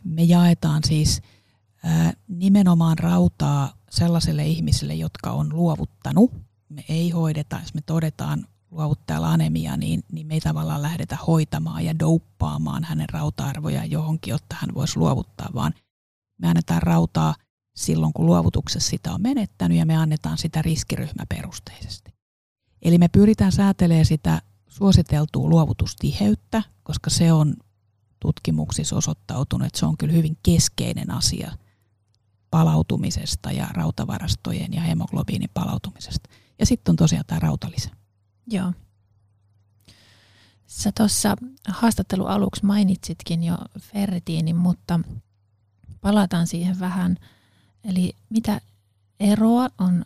[0.05, 1.21] me jaetaan siis
[2.27, 6.31] nimenomaan rautaa sellaisille ihmisille, jotka on luovuttanut.
[6.69, 11.85] Me ei hoideta, jos me todetaan luovuttajalla anemia, niin, niin me ei tavallaan lähdetä hoitamaan
[11.85, 15.73] ja douppaamaan hänen rauta-arvoja johonkin, jotta hän voisi luovuttaa, vaan
[16.37, 17.35] me annetaan rautaa
[17.75, 22.13] silloin, kun luovutuksessa sitä on menettänyt ja me annetaan sitä riskiryhmäperusteisesti.
[22.81, 27.53] Eli me pyritään säätelemään sitä suositeltua luovutustiheyttä, koska se on
[28.25, 31.51] tutkimuksissa osoittautunut, että se on kyllä hyvin keskeinen asia
[32.51, 36.29] palautumisesta ja rautavarastojen ja hemoglobiinin palautumisesta.
[36.59, 37.89] Ja sitten on tosiaan tämä rautalisä.
[38.47, 38.73] Joo.
[40.67, 41.35] Sä tuossa
[41.67, 44.99] haastattelu aluksi mainitsitkin jo ferritiinin, mutta
[46.01, 47.17] palataan siihen vähän.
[47.83, 48.61] Eli mitä
[49.19, 50.05] eroa on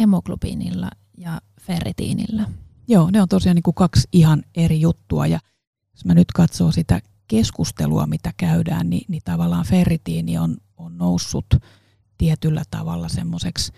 [0.00, 2.46] hemoglobiinilla ja ferritiinillä?
[2.88, 5.40] Joo, ne on tosiaan niin kuin kaksi ihan eri juttua ja
[5.94, 11.46] jos mä nyt katsoo sitä keskustelua, mitä käydään, niin, niin tavallaan ferritiini on, on noussut
[12.18, 13.72] tietyllä tavalla semmoiseksi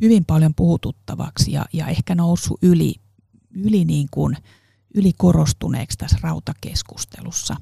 [0.00, 2.94] hyvin paljon puhututtavaksi ja, ja ehkä noussut yli,
[3.50, 4.36] yli, niin kuin,
[4.94, 7.56] yli korostuneeksi tässä rautakeskustelussa.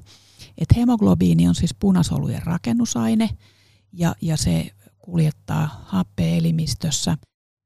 [0.57, 3.29] Et hemoglobiini on siis punasolujen rakennusaine
[3.93, 7.17] ja, ja se kuljettaa happea elimistössä.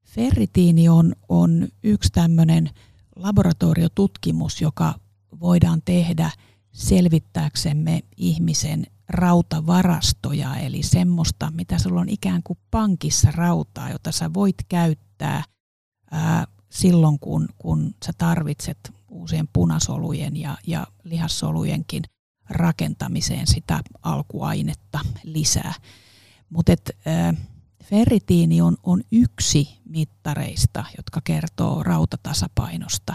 [0.06, 2.70] Ferritiini on, on yksi tämmöinen
[3.16, 4.94] laboratoriotutkimus, joka
[5.40, 6.30] voidaan tehdä
[6.78, 14.56] selvittääksemme ihmisen rautavarastoja, eli semmoista, mitä sulla on ikään kuin pankissa rautaa, jota sä voit
[14.68, 15.44] käyttää
[16.10, 22.02] ää, silloin, kun, kun sä tarvitset uusien punasolujen ja, ja lihassolujenkin
[22.50, 25.74] rakentamiseen sitä alkuainetta lisää.
[26.50, 26.72] Mutta
[27.84, 33.14] ferritiini on, on yksi mittareista, jotka kertoo rautatasapainosta.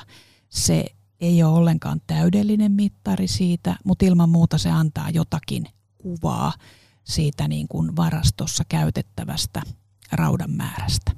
[0.50, 0.86] Se
[1.24, 5.66] ei ole ollenkaan täydellinen mittari siitä, mutta ilman muuta se antaa jotakin
[5.98, 6.54] kuvaa
[7.04, 9.62] siitä niin kuin varastossa käytettävästä
[10.12, 11.12] raudan määrästä.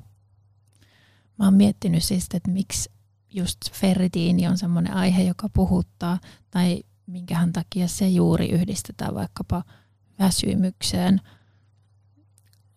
[1.39, 2.91] Mä oon miettinyt siis, että miksi
[3.29, 6.19] just ferritiini on semmoinen aihe, joka puhuttaa,
[6.51, 9.63] tai minkähän takia se juuri yhdistetään vaikkapa
[10.19, 11.21] väsymykseen.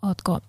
[0.02, 0.40] Ootko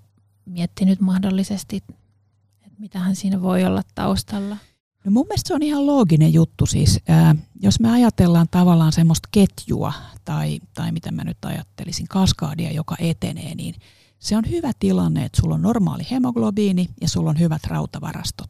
[0.45, 4.57] miettinyt mahdollisesti, että mitähän siinä voi olla taustalla?
[5.05, 6.99] No mun mielestä se on ihan looginen juttu siis.
[7.07, 9.93] Ää, jos me ajatellaan tavallaan semmoista ketjua
[10.25, 13.75] tai, tai mitä mä nyt ajattelisin, kaskaadia, joka etenee, niin
[14.19, 18.49] se on hyvä tilanne, että sulla on normaali hemoglobiini ja sulla on hyvät rautavarastot.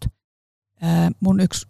[0.81, 1.67] Ää, mun yksi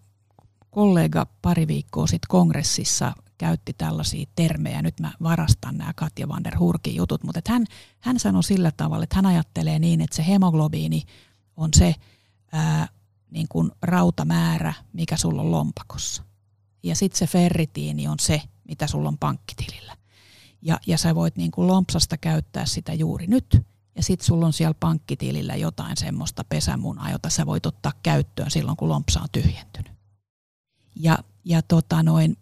[0.69, 4.81] kollega pari viikkoa sitten kongressissa käytti tällaisia termejä.
[4.81, 7.65] Nyt mä varastan nämä Katja van der Hurkin jutut, mutta hän,
[7.99, 11.03] hän sanoi sillä tavalla, että hän ajattelee niin, että se hemoglobiini
[11.57, 11.95] on se
[12.51, 12.87] ää,
[13.31, 16.23] niin kuin rautamäärä, mikä sulla on lompakossa.
[16.83, 19.97] Ja sitten se ferritiini on se, mitä sulla on pankkitilillä.
[20.61, 23.61] Ja, ja sä voit niin kuin lompsasta käyttää sitä juuri nyt.
[23.95, 28.77] Ja sitten sulla on siellä pankkitilillä jotain semmoista pesämunaa, jota sä voit ottaa käyttöön silloin,
[28.77, 29.91] kun lompsa on tyhjentynyt.
[30.95, 32.37] Ja, ja tota noin,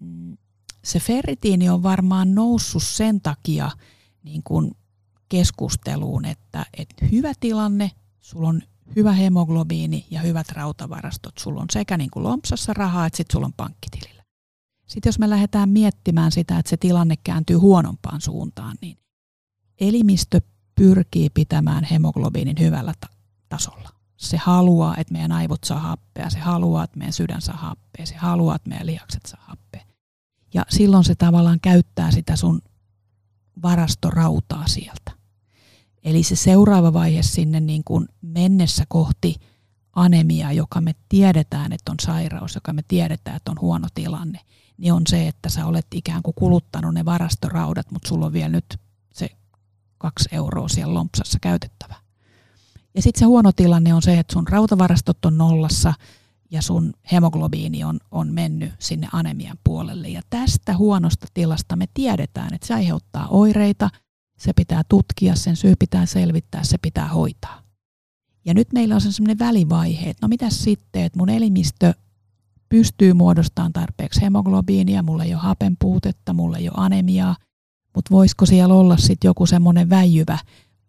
[0.00, 0.36] mm,
[0.84, 3.70] se ferritiini on varmaan noussut sen takia
[4.22, 4.76] niin kuin
[5.28, 8.62] keskusteluun, että, että hyvä tilanne, sulla on
[8.96, 11.38] hyvä hemoglobiini ja hyvät rautavarastot.
[11.38, 14.22] Sulla on sekä niin kuin lompsassa rahaa, että sitten sulla on pankkitilillä.
[14.86, 18.98] Sitten jos me lähdetään miettimään sitä, että se tilanne kääntyy huonompaan suuntaan, niin
[19.80, 20.40] elimistö
[20.74, 23.16] pyrkii pitämään hemoglobiinin hyvällä ta-
[23.48, 23.88] tasolla.
[24.16, 28.14] Se haluaa, että meidän aivot saa happea, se haluaa, että meidän sydän saa happea, se
[28.16, 29.84] haluaa, että meidän lihakset saa happea.
[30.54, 32.62] Ja silloin se tavallaan käyttää sitä sun
[33.62, 35.15] varastorautaa sieltä.
[36.06, 39.34] Eli se seuraava vaihe sinne niin kuin mennessä kohti
[39.92, 44.40] anemiaa, joka me tiedetään, että on sairaus, joka me tiedetään, että on huono tilanne,
[44.78, 48.48] niin on se, että sä olet ikään kuin kuluttanut ne varastoraudat, mutta sulla on vielä
[48.48, 48.78] nyt
[49.12, 49.28] se
[49.98, 51.94] kaksi euroa siellä lompsassa käytettävä.
[52.94, 55.94] Ja sitten se huono tilanne on se, että sun rautavarastot on nollassa
[56.50, 60.08] ja sun hemoglobiini on, on mennyt sinne anemian puolelle.
[60.08, 63.90] Ja tästä huonosta tilasta me tiedetään, että se aiheuttaa oireita–
[64.36, 67.62] se pitää tutkia, sen syy pitää selvittää, se pitää hoitaa.
[68.44, 71.94] Ja nyt meillä on sellainen välivaihe, että no mitä sitten, että mun elimistö
[72.68, 77.36] pystyy muodostamaan tarpeeksi hemoglobiinia, mulla ei ole hapen puutetta, mulla ei ole anemiaa,
[77.94, 80.38] mutta voisiko siellä olla sitten joku semmoinen väijyvä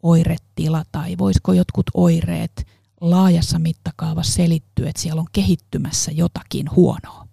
[0.03, 2.67] oiretila tai voisiko jotkut oireet
[3.01, 7.27] laajassa mittakaavassa selittyä, että siellä on kehittymässä jotakin huonoa.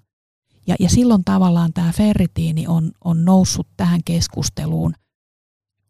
[0.66, 4.94] Ja, ja silloin tavallaan tämä ferritiini on, on noussut tähän keskusteluun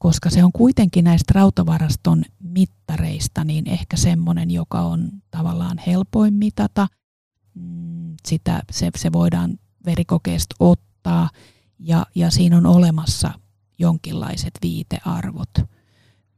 [0.05, 6.89] koska se on kuitenkin näistä rautavaraston mittareista niin ehkä semmoinen, joka on tavallaan helpoin mitata.
[7.55, 11.31] Mm, sitä, se, se voidaan verikokeesta ottaa
[11.79, 13.31] ja, ja siinä on olemassa
[13.79, 15.51] jonkinlaiset viitearvot.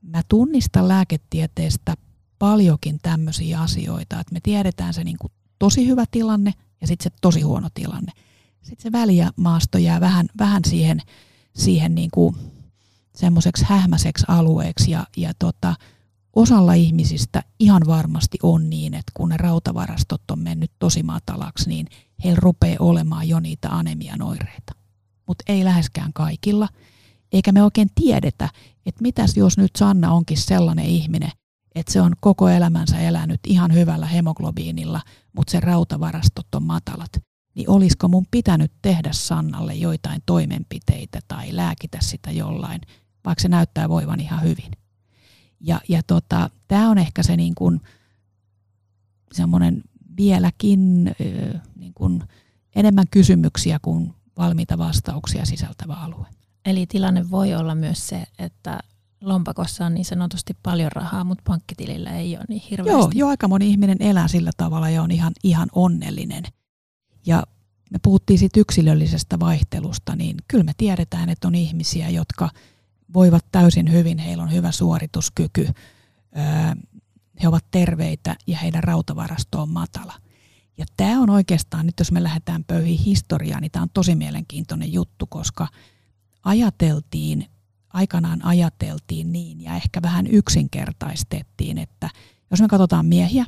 [0.02, 1.94] Mä tunnistan lääketieteestä
[2.38, 7.18] paljonkin tämmöisiä asioita, että me tiedetään se niin kuin tosi hyvä tilanne ja sitten se
[7.20, 8.12] tosi huono tilanne.
[8.62, 11.00] Sitten se väliämaasto jää vähän, vähän siihen,
[11.54, 12.36] siihen niin kuin
[13.16, 15.74] semmoiseksi hähmäiseksi alueeksi ja, ja tota,
[16.36, 21.86] osalla ihmisistä ihan varmasti on niin, että kun ne rautavarastot on mennyt tosi matalaksi, niin
[22.24, 24.72] heillä rupeaa olemaan jo niitä anemian oireita.
[25.26, 26.68] mutta ei läheskään kaikilla.
[27.32, 28.48] Eikä me oikein tiedetä,
[28.86, 31.30] että mitäs jos nyt Sanna onkin sellainen ihminen,
[31.74, 35.00] että se on koko elämänsä elänyt ihan hyvällä hemoglobiinilla,
[35.32, 37.10] mutta se rautavarastot on matalat.
[37.54, 42.80] Niin olisiko mun pitänyt tehdä Sannalle joitain toimenpiteitä tai lääkitä sitä jollain,
[43.26, 44.70] vaikka se näyttää voivan ihan hyvin.
[45.60, 47.80] Ja, ja tota, tämä on ehkä se niin kuin,
[49.32, 49.82] semmoinen
[50.16, 51.04] vieläkin
[51.76, 52.22] niin kuin
[52.76, 56.26] enemmän kysymyksiä kuin valmiita vastauksia sisältävä alue.
[56.64, 58.80] Eli tilanne voi olla myös se, että
[59.20, 62.92] lompakossa on niin sanotusti paljon rahaa, mutta pankkitilillä ei ole niin hirveästi.
[63.00, 66.44] Joo, jo aika moni ihminen elää sillä tavalla ja on ihan, ihan onnellinen.
[67.26, 67.42] Ja
[67.90, 72.50] me puhuttiin siitä yksilöllisestä vaihtelusta, niin kyllä me tiedetään, että on ihmisiä, jotka
[73.14, 75.68] voivat täysin hyvin, heillä on hyvä suorituskyky,
[77.42, 80.14] he ovat terveitä ja heidän rautavarasto on matala.
[80.78, 84.92] Ja tämä on oikeastaan, nyt jos me lähdetään pöyhiin historiaan, niin tämä on tosi mielenkiintoinen
[84.92, 85.68] juttu, koska
[86.44, 87.46] ajateltiin,
[87.92, 92.10] aikanaan ajateltiin niin ja ehkä vähän yksinkertaistettiin, että
[92.50, 93.44] jos me katsotaan miehiä,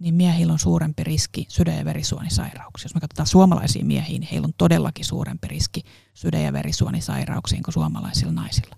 [0.00, 2.84] niin miehillä on suurempi riski sydän- ja verisuonisairauksiin.
[2.84, 5.82] Jos me katsotaan suomalaisia miehiä, niin heillä on todellakin suurempi riski
[6.14, 8.76] sydän- ja verisuonisairauksiin kuin suomalaisilla naisilla.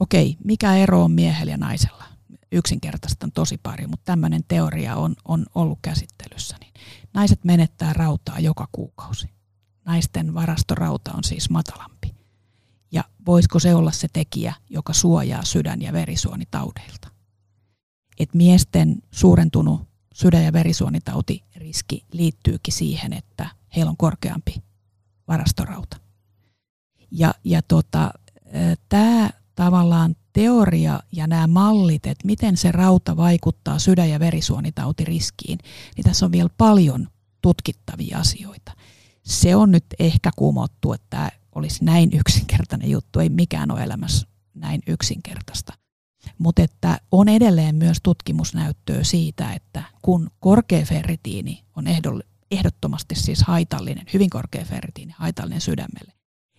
[0.00, 2.02] Okei, mikä ero on miehellä ja naisella?
[2.52, 6.56] yksinkertaistan tosi paljon, mutta tämmöinen teoria on, on ollut käsittelyssä.
[6.60, 6.72] Niin
[7.14, 9.30] naiset menettää rautaa joka kuukausi.
[9.84, 12.14] Naisten varastorauta on siis matalampi.
[12.92, 17.08] Ja voisiko se olla se tekijä, joka suojaa sydän- ja verisuonitaudeilta?
[18.18, 24.62] Et miesten suurentunut sydän- ja verisuonitautiriski liittyykin siihen, että heillä on korkeampi
[25.28, 25.96] varastorauta.
[27.10, 28.10] Ja, ja tota,
[28.88, 35.58] tämä tavallaan teoria ja nämä mallit, että miten se rauta vaikuttaa sydän- ja verisuonitautiriskiin,
[35.96, 37.08] niin tässä on vielä paljon
[37.42, 38.72] tutkittavia asioita.
[39.22, 44.26] Se on nyt ehkä kumottu, että tämä olisi näin yksinkertainen juttu, ei mikään ole elämässä
[44.54, 45.72] näin yksinkertaista.
[46.38, 51.84] Mutta että on edelleen myös tutkimusnäyttöä siitä, että kun korkea ferritiini on
[52.50, 56.12] ehdottomasti siis haitallinen, hyvin korkea ferritiini haitallinen sydämelle,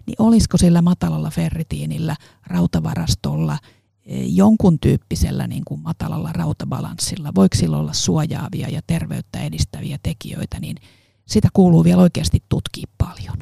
[0.06, 2.16] niin olisiko sillä matalalla ferritiinillä,
[2.48, 3.58] rautavarastolla,
[4.06, 10.60] eh, jonkun tyyppisellä niin kuin matalalla rautabalanssilla, voiko sillä olla suojaavia ja terveyttä edistäviä tekijöitä,
[10.60, 10.78] niin
[11.26, 13.38] sitä kuuluu vielä oikeasti tutkia paljon.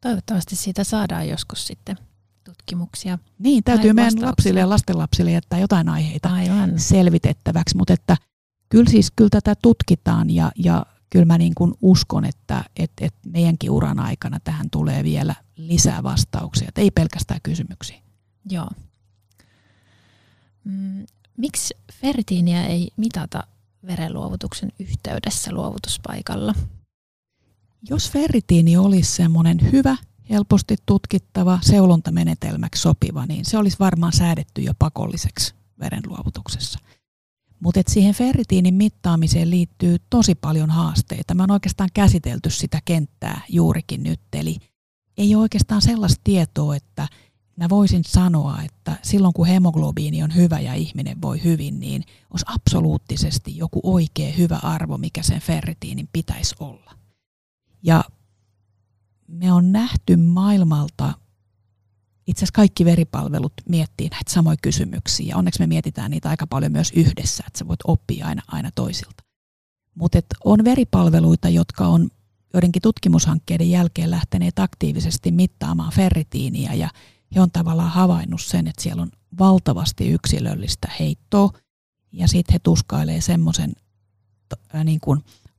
[0.00, 1.96] Toivottavasti siitä saadaan joskus sitten
[2.44, 3.18] tutkimuksia.
[3.38, 6.78] Niin, täytyy meidän lapsille ja lastenlapsille jättää jotain aiheita Aivan.
[6.78, 8.16] selvitettäväksi, mutta että
[8.68, 13.28] kyllä siis kyllä tätä tutkitaan ja, ja kyllä mä niin kuin uskon, että, että, että
[13.28, 18.02] meidänkin uran aikana tähän tulee vielä lisää vastauksia, että ei pelkästään kysymyksiä.
[18.50, 18.68] Joo.
[20.64, 23.42] Mm, miksi ferritiiniä ei mitata
[23.86, 26.54] verenluovutuksen yhteydessä luovutuspaikalla?
[27.90, 29.96] Jos ferritiini olisi semmoinen hyvä,
[30.30, 36.78] helposti tutkittava, seulontamenetelmäksi sopiva, niin se olisi varmaan säädetty jo pakolliseksi verenluovutuksessa.
[37.60, 41.34] Mutta siihen ferritiinin mittaamiseen liittyy tosi paljon haasteita.
[41.34, 44.20] Mä oon oikeastaan käsitelty sitä kenttää juurikin nyt.
[44.32, 44.56] Eli
[45.16, 47.08] ei ole oikeastaan sellaista tietoa, että
[47.56, 52.46] mä voisin sanoa, että silloin kun hemoglobiini on hyvä ja ihminen voi hyvin, niin olisi
[52.48, 56.92] absoluuttisesti joku oikea hyvä arvo, mikä sen ferritiinin pitäisi olla.
[57.82, 58.04] Ja
[59.26, 61.14] me on nähty maailmalta
[62.30, 65.26] itse asiassa kaikki veripalvelut miettii näitä samoja kysymyksiä.
[65.26, 68.70] Ja onneksi me mietitään niitä aika paljon myös yhdessä, että sä voit oppia aina, aina
[68.74, 69.24] toisilta.
[69.94, 72.10] Mutta on veripalveluita, jotka on
[72.54, 76.88] joidenkin tutkimushankkeiden jälkeen lähteneet aktiivisesti mittaamaan ferritiiniä ja
[77.34, 81.50] he on tavallaan havainnut sen, että siellä on valtavasti yksilöllistä heittoa
[82.12, 83.72] ja sitten he tuskailee semmoisen
[84.84, 85.00] niin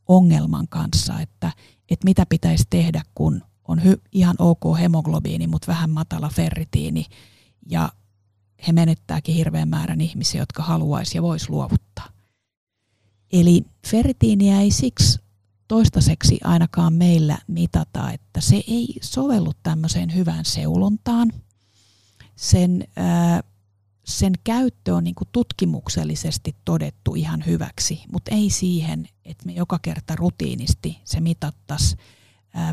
[0.07, 1.51] ongelman kanssa, että,
[1.89, 7.05] että mitä pitäisi tehdä, kun on hy- ihan ok hemoglobiini, mutta vähän matala ferritiini
[7.69, 7.91] ja
[8.67, 12.09] he menettääkin hirveän määrän ihmisiä, jotka haluaisi ja voisi luovuttaa.
[13.33, 15.19] Eli ferritiiniä ei siksi
[15.67, 21.31] toistaiseksi ainakaan meillä mitata, että se ei sovellu tämmöiseen hyvään seulontaan.
[22.35, 23.43] Sen, ää,
[24.05, 29.79] sen käyttö on niin kuin tutkimuksellisesti todettu ihan hyväksi, mutta ei siihen, että me joka
[29.81, 31.99] kerta rutiinisti se mitattaisiin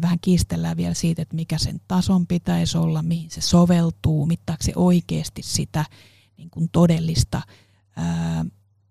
[0.02, 4.72] vähän kiistellään vielä siitä, että mikä sen tason pitäisi olla, mihin se soveltuu, mittaako se
[4.76, 5.84] oikeasti sitä
[6.36, 7.42] niin kuin todellista
[7.96, 8.44] ää,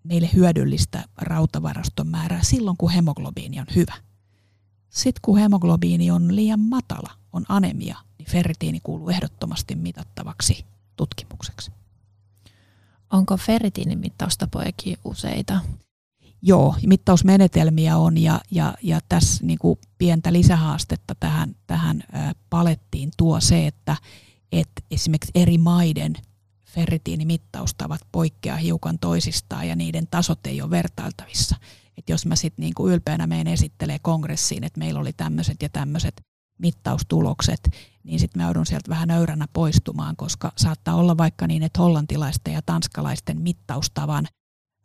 [0.04, 3.94] meille hyödyllistä rautavaraston määrää silloin, kun hemoglobiini on hyvä.
[4.88, 10.64] Sitten kun hemoglobiini on liian matala, on anemia, niin ferritiini kuuluu ehdottomasti mitattavaksi
[10.96, 11.70] tutkimukseksi.
[13.10, 15.60] Onko ferritiinin mittaustapojakin useita?
[16.42, 22.02] Joo, mittausmenetelmiä on ja, ja, ja tässä niin kuin pientä lisähaastetta tähän, tähän
[22.50, 23.96] palettiin tuo se, että,
[24.52, 26.14] että esimerkiksi eri maiden
[26.68, 31.56] ferritiinimittaustavat poikkeaa hiukan toisistaan ja niiden tasot ei ole vertailtavissa.
[31.96, 36.20] Et jos mä sitten niin ylpeänä menen esittelee kongressiin, että meillä oli tämmöiset ja tämmöiset
[36.58, 37.60] mittaustulokset,
[38.02, 42.54] niin sitten mä joudun sieltä vähän nöyränä poistumaan, koska saattaa olla vaikka niin, että hollantilaisten
[42.54, 44.26] ja tanskalaisten mittaustavan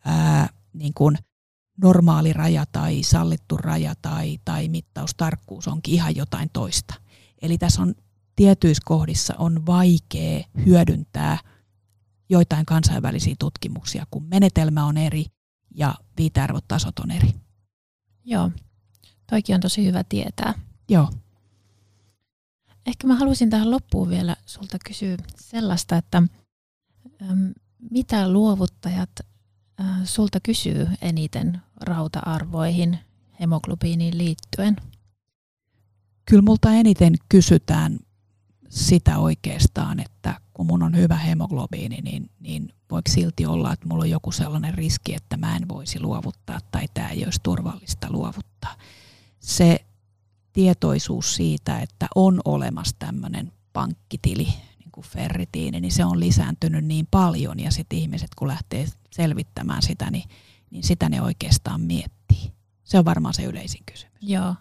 [0.06, 1.18] ää, niin kuin
[1.82, 6.94] normaali raja tai sallittu raja tai, tai mittaustarkkuus onkin ihan jotain toista.
[7.42, 7.96] Eli tässä on
[8.36, 11.38] tietyissä kohdissa on vaikea hyödyntää
[12.30, 15.26] joitain kansainvälisiä tutkimuksia, kun menetelmä on eri
[15.76, 17.34] ja viitearvotasot on eri.
[18.26, 18.52] Joo,
[19.30, 20.54] toikin on tosi hyvä tietää.
[20.90, 21.10] Joo.
[22.86, 26.24] Ehkä mä haluaisin tähän loppuun vielä sulta kysyä sellaista, että
[27.92, 29.10] mitä luovuttajat
[30.04, 33.00] sulta kysyy eniten rauta-arvoihin,
[33.40, 34.76] hemoglobiiniin liittyen?
[36.26, 38.00] Kyllä multa eniten kysytään
[38.70, 44.04] sitä oikeastaan, että kun mun on hyvä hemoglobiini, niin, niin voiko silti olla, että mulla
[44.04, 48.76] on joku sellainen riski, että mä en voisi luovuttaa tai tämä ei olisi turvallista luovuttaa.
[49.40, 49.86] Se
[50.54, 54.48] tietoisuus siitä, että on olemassa tämmöinen pankkitili,
[54.94, 60.12] kuin ferritiini, niin se on lisääntynyt niin paljon ja sitten ihmiset kun lähtee selvittämään sitä,
[60.12, 60.30] niin,
[60.70, 62.54] niin sitä ne oikeastaan miettii.
[62.84, 64.18] Se on varmaan se yleisin kysymys.
[64.22, 64.56] Joo.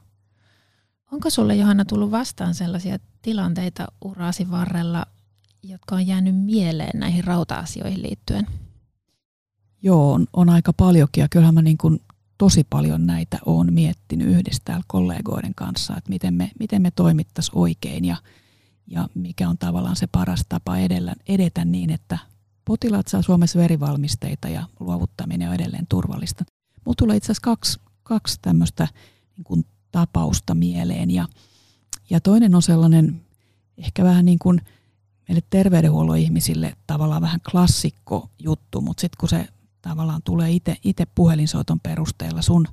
[1.13, 5.07] Onko sulle Johanna tullut vastaan sellaisia tilanteita urasi varrella,
[5.63, 8.47] jotka on jäänyt mieleen näihin rauta-asioihin liittyen?
[9.83, 12.01] Joo, on, on aika paljonkin ja kyllähän mä niin kuin
[12.39, 17.59] tosi paljon näitä olen miettinyt yhdessä täällä kollegoiden kanssa, että miten me, miten me toimittaisiin
[17.59, 18.17] oikein ja,
[18.87, 22.19] ja mikä on tavallaan se paras tapa edellä, edetä niin, että
[22.65, 26.45] potilaat saa Suomessa verivalmisteita ja luovuttaminen on edelleen turvallista.
[26.85, 28.89] Mulla tulee itse asiassa kaksi, kaksi tämmöistä
[29.37, 31.29] niin kuin tapausta mieleen ja,
[32.11, 33.21] ja toinen on sellainen
[33.79, 34.61] ehkä vähän niin kuin
[35.29, 39.49] meille terveydenhuollon ihmisille tavallaan vähän klassikko juttu, mutta sitten kun se
[39.83, 40.51] tavallaan tulee
[40.85, 42.67] itse puhelinsoiton perusteella sun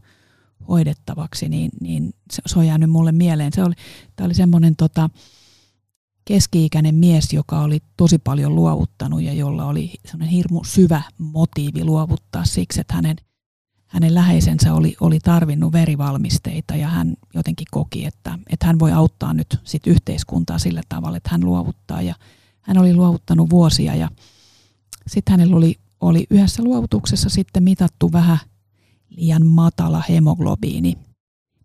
[0.67, 3.53] hoidettavaksi, niin, niin se, se on jäänyt mulle mieleen.
[3.53, 3.75] Se oli,
[4.15, 5.09] tämä oli semmoinen tota,
[6.29, 12.45] keski-ikäinen mies, joka oli tosi paljon luovuttanut ja jolla oli semmoinen hirmu syvä motiivi luovuttaa
[12.45, 13.15] siksi, että hänen,
[13.87, 19.33] hänen läheisensä oli, oli tarvinnut verivalmisteita ja hän jotenkin koki, että, että hän voi auttaa
[19.33, 22.01] nyt sit yhteiskuntaa sillä tavalla, että hän luovuttaa.
[22.01, 22.15] Ja
[22.61, 24.09] hän oli luovuttanut vuosia ja
[25.07, 28.37] sitten hänellä oli oli yhdessä luovutuksessa sitten mitattu vähän
[29.09, 30.97] liian matala hemoglobiini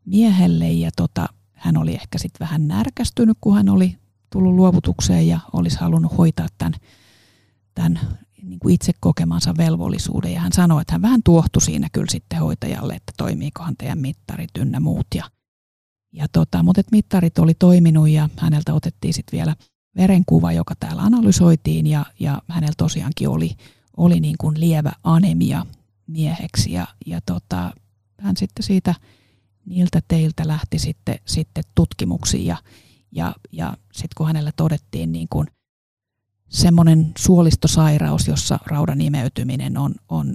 [0.04, 3.96] miehelle ja tota, hän oli ehkä sitten vähän närkästynyt, kun hän oli
[4.34, 6.74] tullut luovutukseen ja olisi halunnut hoitaa tämän,
[7.74, 8.00] tämän
[8.42, 10.32] niin kuin itse kokemansa velvollisuuden.
[10.32, 14.50] Ja hän sanoi, että hän vähän tuohtui siinä kyllä sitten hoitajalle, että toimiikohan teidän mittarit
[14.58, 15.06] ynnä muut.
[15.14, 15.30] Ja,
[16.12, 19.56] ja tota, mutta et mittarit oli toiminut ja häneltä otettiin sitten vielä
[19.96, 23.50] verenkuva, joka täällä analysoitiin ja, ja hänellä tosiaankin oli,
[23.96, 25.66] oli niin kuin lievä anemia
[26.06, 27.72] mieheksi ja, ja tota,
[28.20, 28.94] hän sitten siitä
[29.66, 32.56] niiltä teiltä lähti sitten, sitten tutkimuksiin ja,
[33.14, 35.46] ja, ja sitten kun hänellä todettiin niin kuin
[36.48, 40.34] semmoinen suolistosairaus, jossa raudan imeytyminen on, on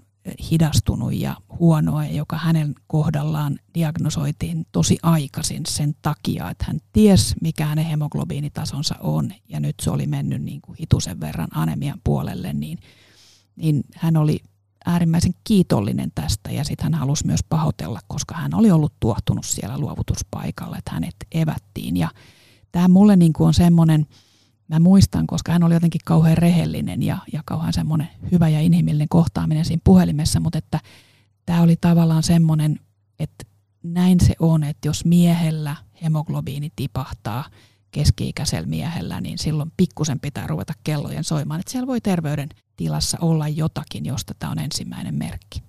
[0.51, 7.65] hidastunut ja huonoa, joka hänen kohdallaan diagnosoitiin tosi aikaisin sen takia, että hän ties mikä
[7.65, 12.79] hänen hemoglobiinitasonsa on ja nyt se oli mennyt niin kuin hitusen verran anemian puolelle, niin
[13.55, 14.39] niin hän oli
[14.85, 19.77] äärimmäisen kiitollinen tästä ja sitten hän halusi myös pahoitella, koska hän oli ollut tuohtunut siellä
[19.77, 21.97] luovutuspaikalla, että hänet evättiin.
[21.97, 22.09] Ja
[22.71, 24.05] tämä mulle niin kuin on semmoinen,
[24.67, 29.09] mä muistan, koska hän oli jotenkin kauhean rehellinen ja, ja kauhean semmoinen hyvä ja inhimillinen
[29.09, 30.79] kohtaaminen siinä puhelimessa, mutta että
[31.45, 32.79] tämä oli tavallaan semmoinen,
[33.19, 33.45] että
[33.83, 37.45] näin se on, että jos miehellä hemoglobiini tipahtaa
[37.91, 43.47] keski-ikäisellä miehellä, niin silloin pikkusen pitää ruveta kellojen soimaan, että siellä voi terveyden tilassa olla
[43.47, 45.63] jotakin, josta tämä on ensimmäinen merkki.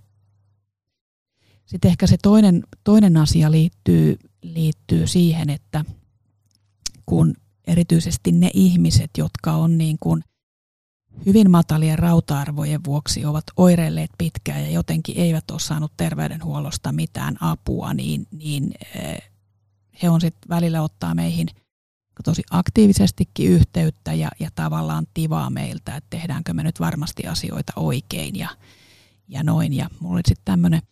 [1.67, 5.85] Sitten ehkä se toinen, toinen asia liittyy, liittyy siihen, että
[7.11, 7.35] kun
[7.67, 10.25] erityisesti ne ihmiset, jotka on niin kuin
[11.27, 17.95] hyvin matalien rauta-arvojen vuoksi ovat oireilleet pitkään ja jotenkin eivät ole saanut terveydenhuollosta mitään apua,
[17.95, 19.31] niin, niin eh,
[20.03, 21.47] he on sitten välillä ottaa meihin–
[22.25, 28.37] tosi aktiivisestikin yhteyttä ja, ja tavallaan tivaa meiltä, että tehdäänkö me nyt varmasti asioita oikein
[28.37, 28.49] ja,
[29.29, 29.73] ja noin.
[29.73, 30.83] Ja mulla oli sitten tämmöinen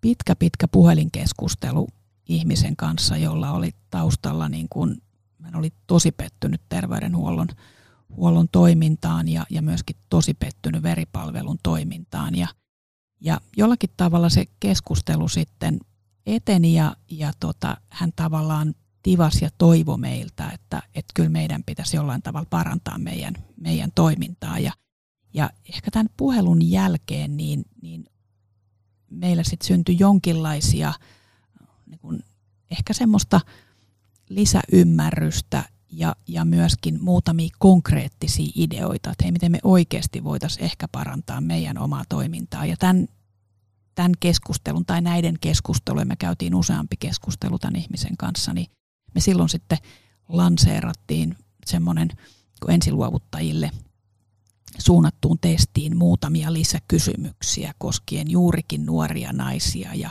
[0.00, 1.88] pitkä pitkä puhelinkeskustelu
[2.32, 5.02] ihmisen kanssa, jolla oli taustalla niin kuin,
[5.42, 7.48] hän oli tosi pettynyt terveydenhuollon
[8.16, 12.34] huollon toimintaan ja, ja myöskin tosi pettynyt veripalvelun toimintaan.
[12.34, 12.48] Ja,
[13.20, 15.78] Ja jollakin tavalla se keskustelu sitten
[16.26, 21.96] eteni ja, ja tota, hän tavallaan tivas ja toivo meiltä, että, että kyllä meidän pitäisi
[21.96, 24.58] jollain tavalla parantaa meidän, meidän toimintaa.
[24.58, 24.72] Ja,
[25.34, 28.04] ja ehkä tämän puhelun jälkeen niin, niin
[29.10, 30.92] meillä sitten syntyi jonkinlaisia
[32.72, 33.40] ehkä semmoista
[34.28, 41.40] lisäymmärrystä ja, ja myöskin muutamia konkreettisia ideoita, että hei, miten me oikeasti voitaisiin ehkä parantaa
[41.40, 42.66] meidän omaa toimintaa.
[42.66, 43.08] Ja tämän,
[43.94, 48.66] tämän keskustelun tai näiden keskustelujen, me käytiin useampi keskustelu tämän ihmisen kanssa, niin
[49.14, 49.78] me silloin sitten
[50.28, 52.08] lanseerattiin semmoinen
[52.68, 53.70] ensiluovuttajille
[54.78, 60.10] suunnattuun testiin muutamia lisäkysymyksiä koskien juurikin nuoria naisia ja,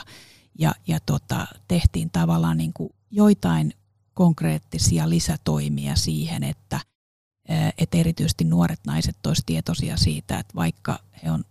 [0.58, 3.72] ja, ja tota, tehtiin tavallaan niin kuin joitain
[4.14, 6.80] konkreettisia lisätoimia siihen, että,
[7.78, 11.44] että erityisesti nuoret naiset olisivat tietoisia siitä, että vaikka he on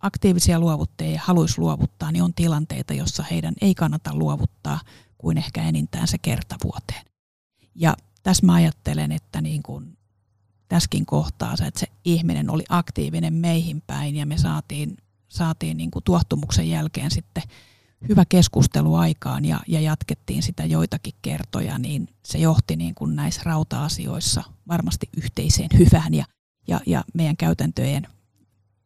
[0.00, 4.80] aktiivisia luovuttajia ja haluaisi luovuttaa, niin on tilanteita, jossa heidän ei kannata luovuttaa
[5.18, 7.04] kuin ehkä enintään se kertavuoteen.
[7.74, 9.98] Ja tässä mä ajattelen, että niin kuin
[10.68, 14.96] tässäkin kohtaa se, että se ihminen oli aktiivinen meihin päin ja me saatiin,
[15.28, 17.42] saatiin niin kuin tuottumuksen jälkeen sitten
[18.08, 23.42] hyvä keskustelu aikaan ja, ja jatkettiin sitä joitakin kertoja, niin se johti niin kuin näissä
[23.44, 26.24] rauta-asioissa varmasti yhteiseen hyvään ja,
[26.68, 28.06] ja, ja meidän käytäntöjen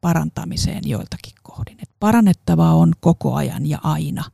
[0.00, 1.76] parantamiseen joiltakin kohdin.
[1.82, 4.24] Et parannettavaa on koko ajan ja aina.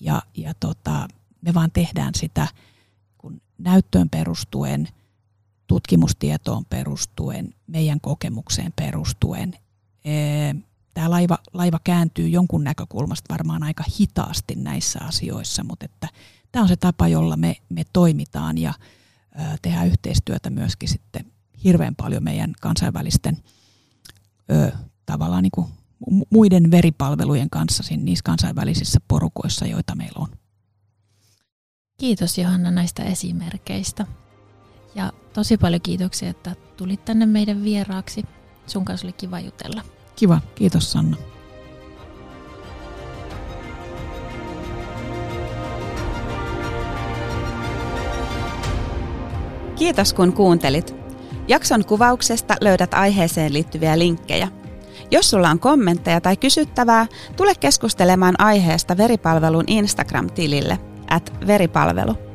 [0.00, 1.08] Ja, ja tota,
[1.40, 2.48] me vaan tehdään sitä
[3.18, 4.88] kun näyttöön perustuen,
[5.66, 9.54] tutkimustietoon perustuen, meidän kokemukseen perustuen.
[10.94, 16.08] Tämä laiva, laiva kääntyy jonkun näkökulmasta varmaan aika hitaasti näissä asioissa, mutta että
[16.52, 18.74] tämä on se tapa, jolla me, me toimitaan ja
[19.62, 21.32] tehdään yhteistyötä myöskin sitten
[21.64, 23.42] hirveän paljon meidän kansainvälisten
[24.52, 24.72] ö,
[25.06, 25.66] tavallaan niin kuin
[26.30, 30.28] muiden veripalvelujen kanssa niissä kansainvälisissä porukoissa, joita meillä on.
[31.96, 34.06] Kiitos Johanna näistä esimerkkeistä.
[34.94, 38.24] Ja tosi paljon kiitoksia, että tulit tänne meidän vieraaksi.
[38.66, 39.82] Sun kanssa oli kiva jutella.
[40.16, 41.16] Kiva, kiitos Sanna.
[49.76, 50.94] Kiitos kun kuuntelit.
[51.48, 54.48] Jakson kuvauksesta löydät aiheeseen liittyviä linkkejä.
[55.10, 57.06] Jos sulla on kommentteja tai kysyttävää,
[57.36, 60.78] tule keskustelemaan aiheesta veripalvelun Instagram-tilille
[61.10, 62.33] at veripalvelu.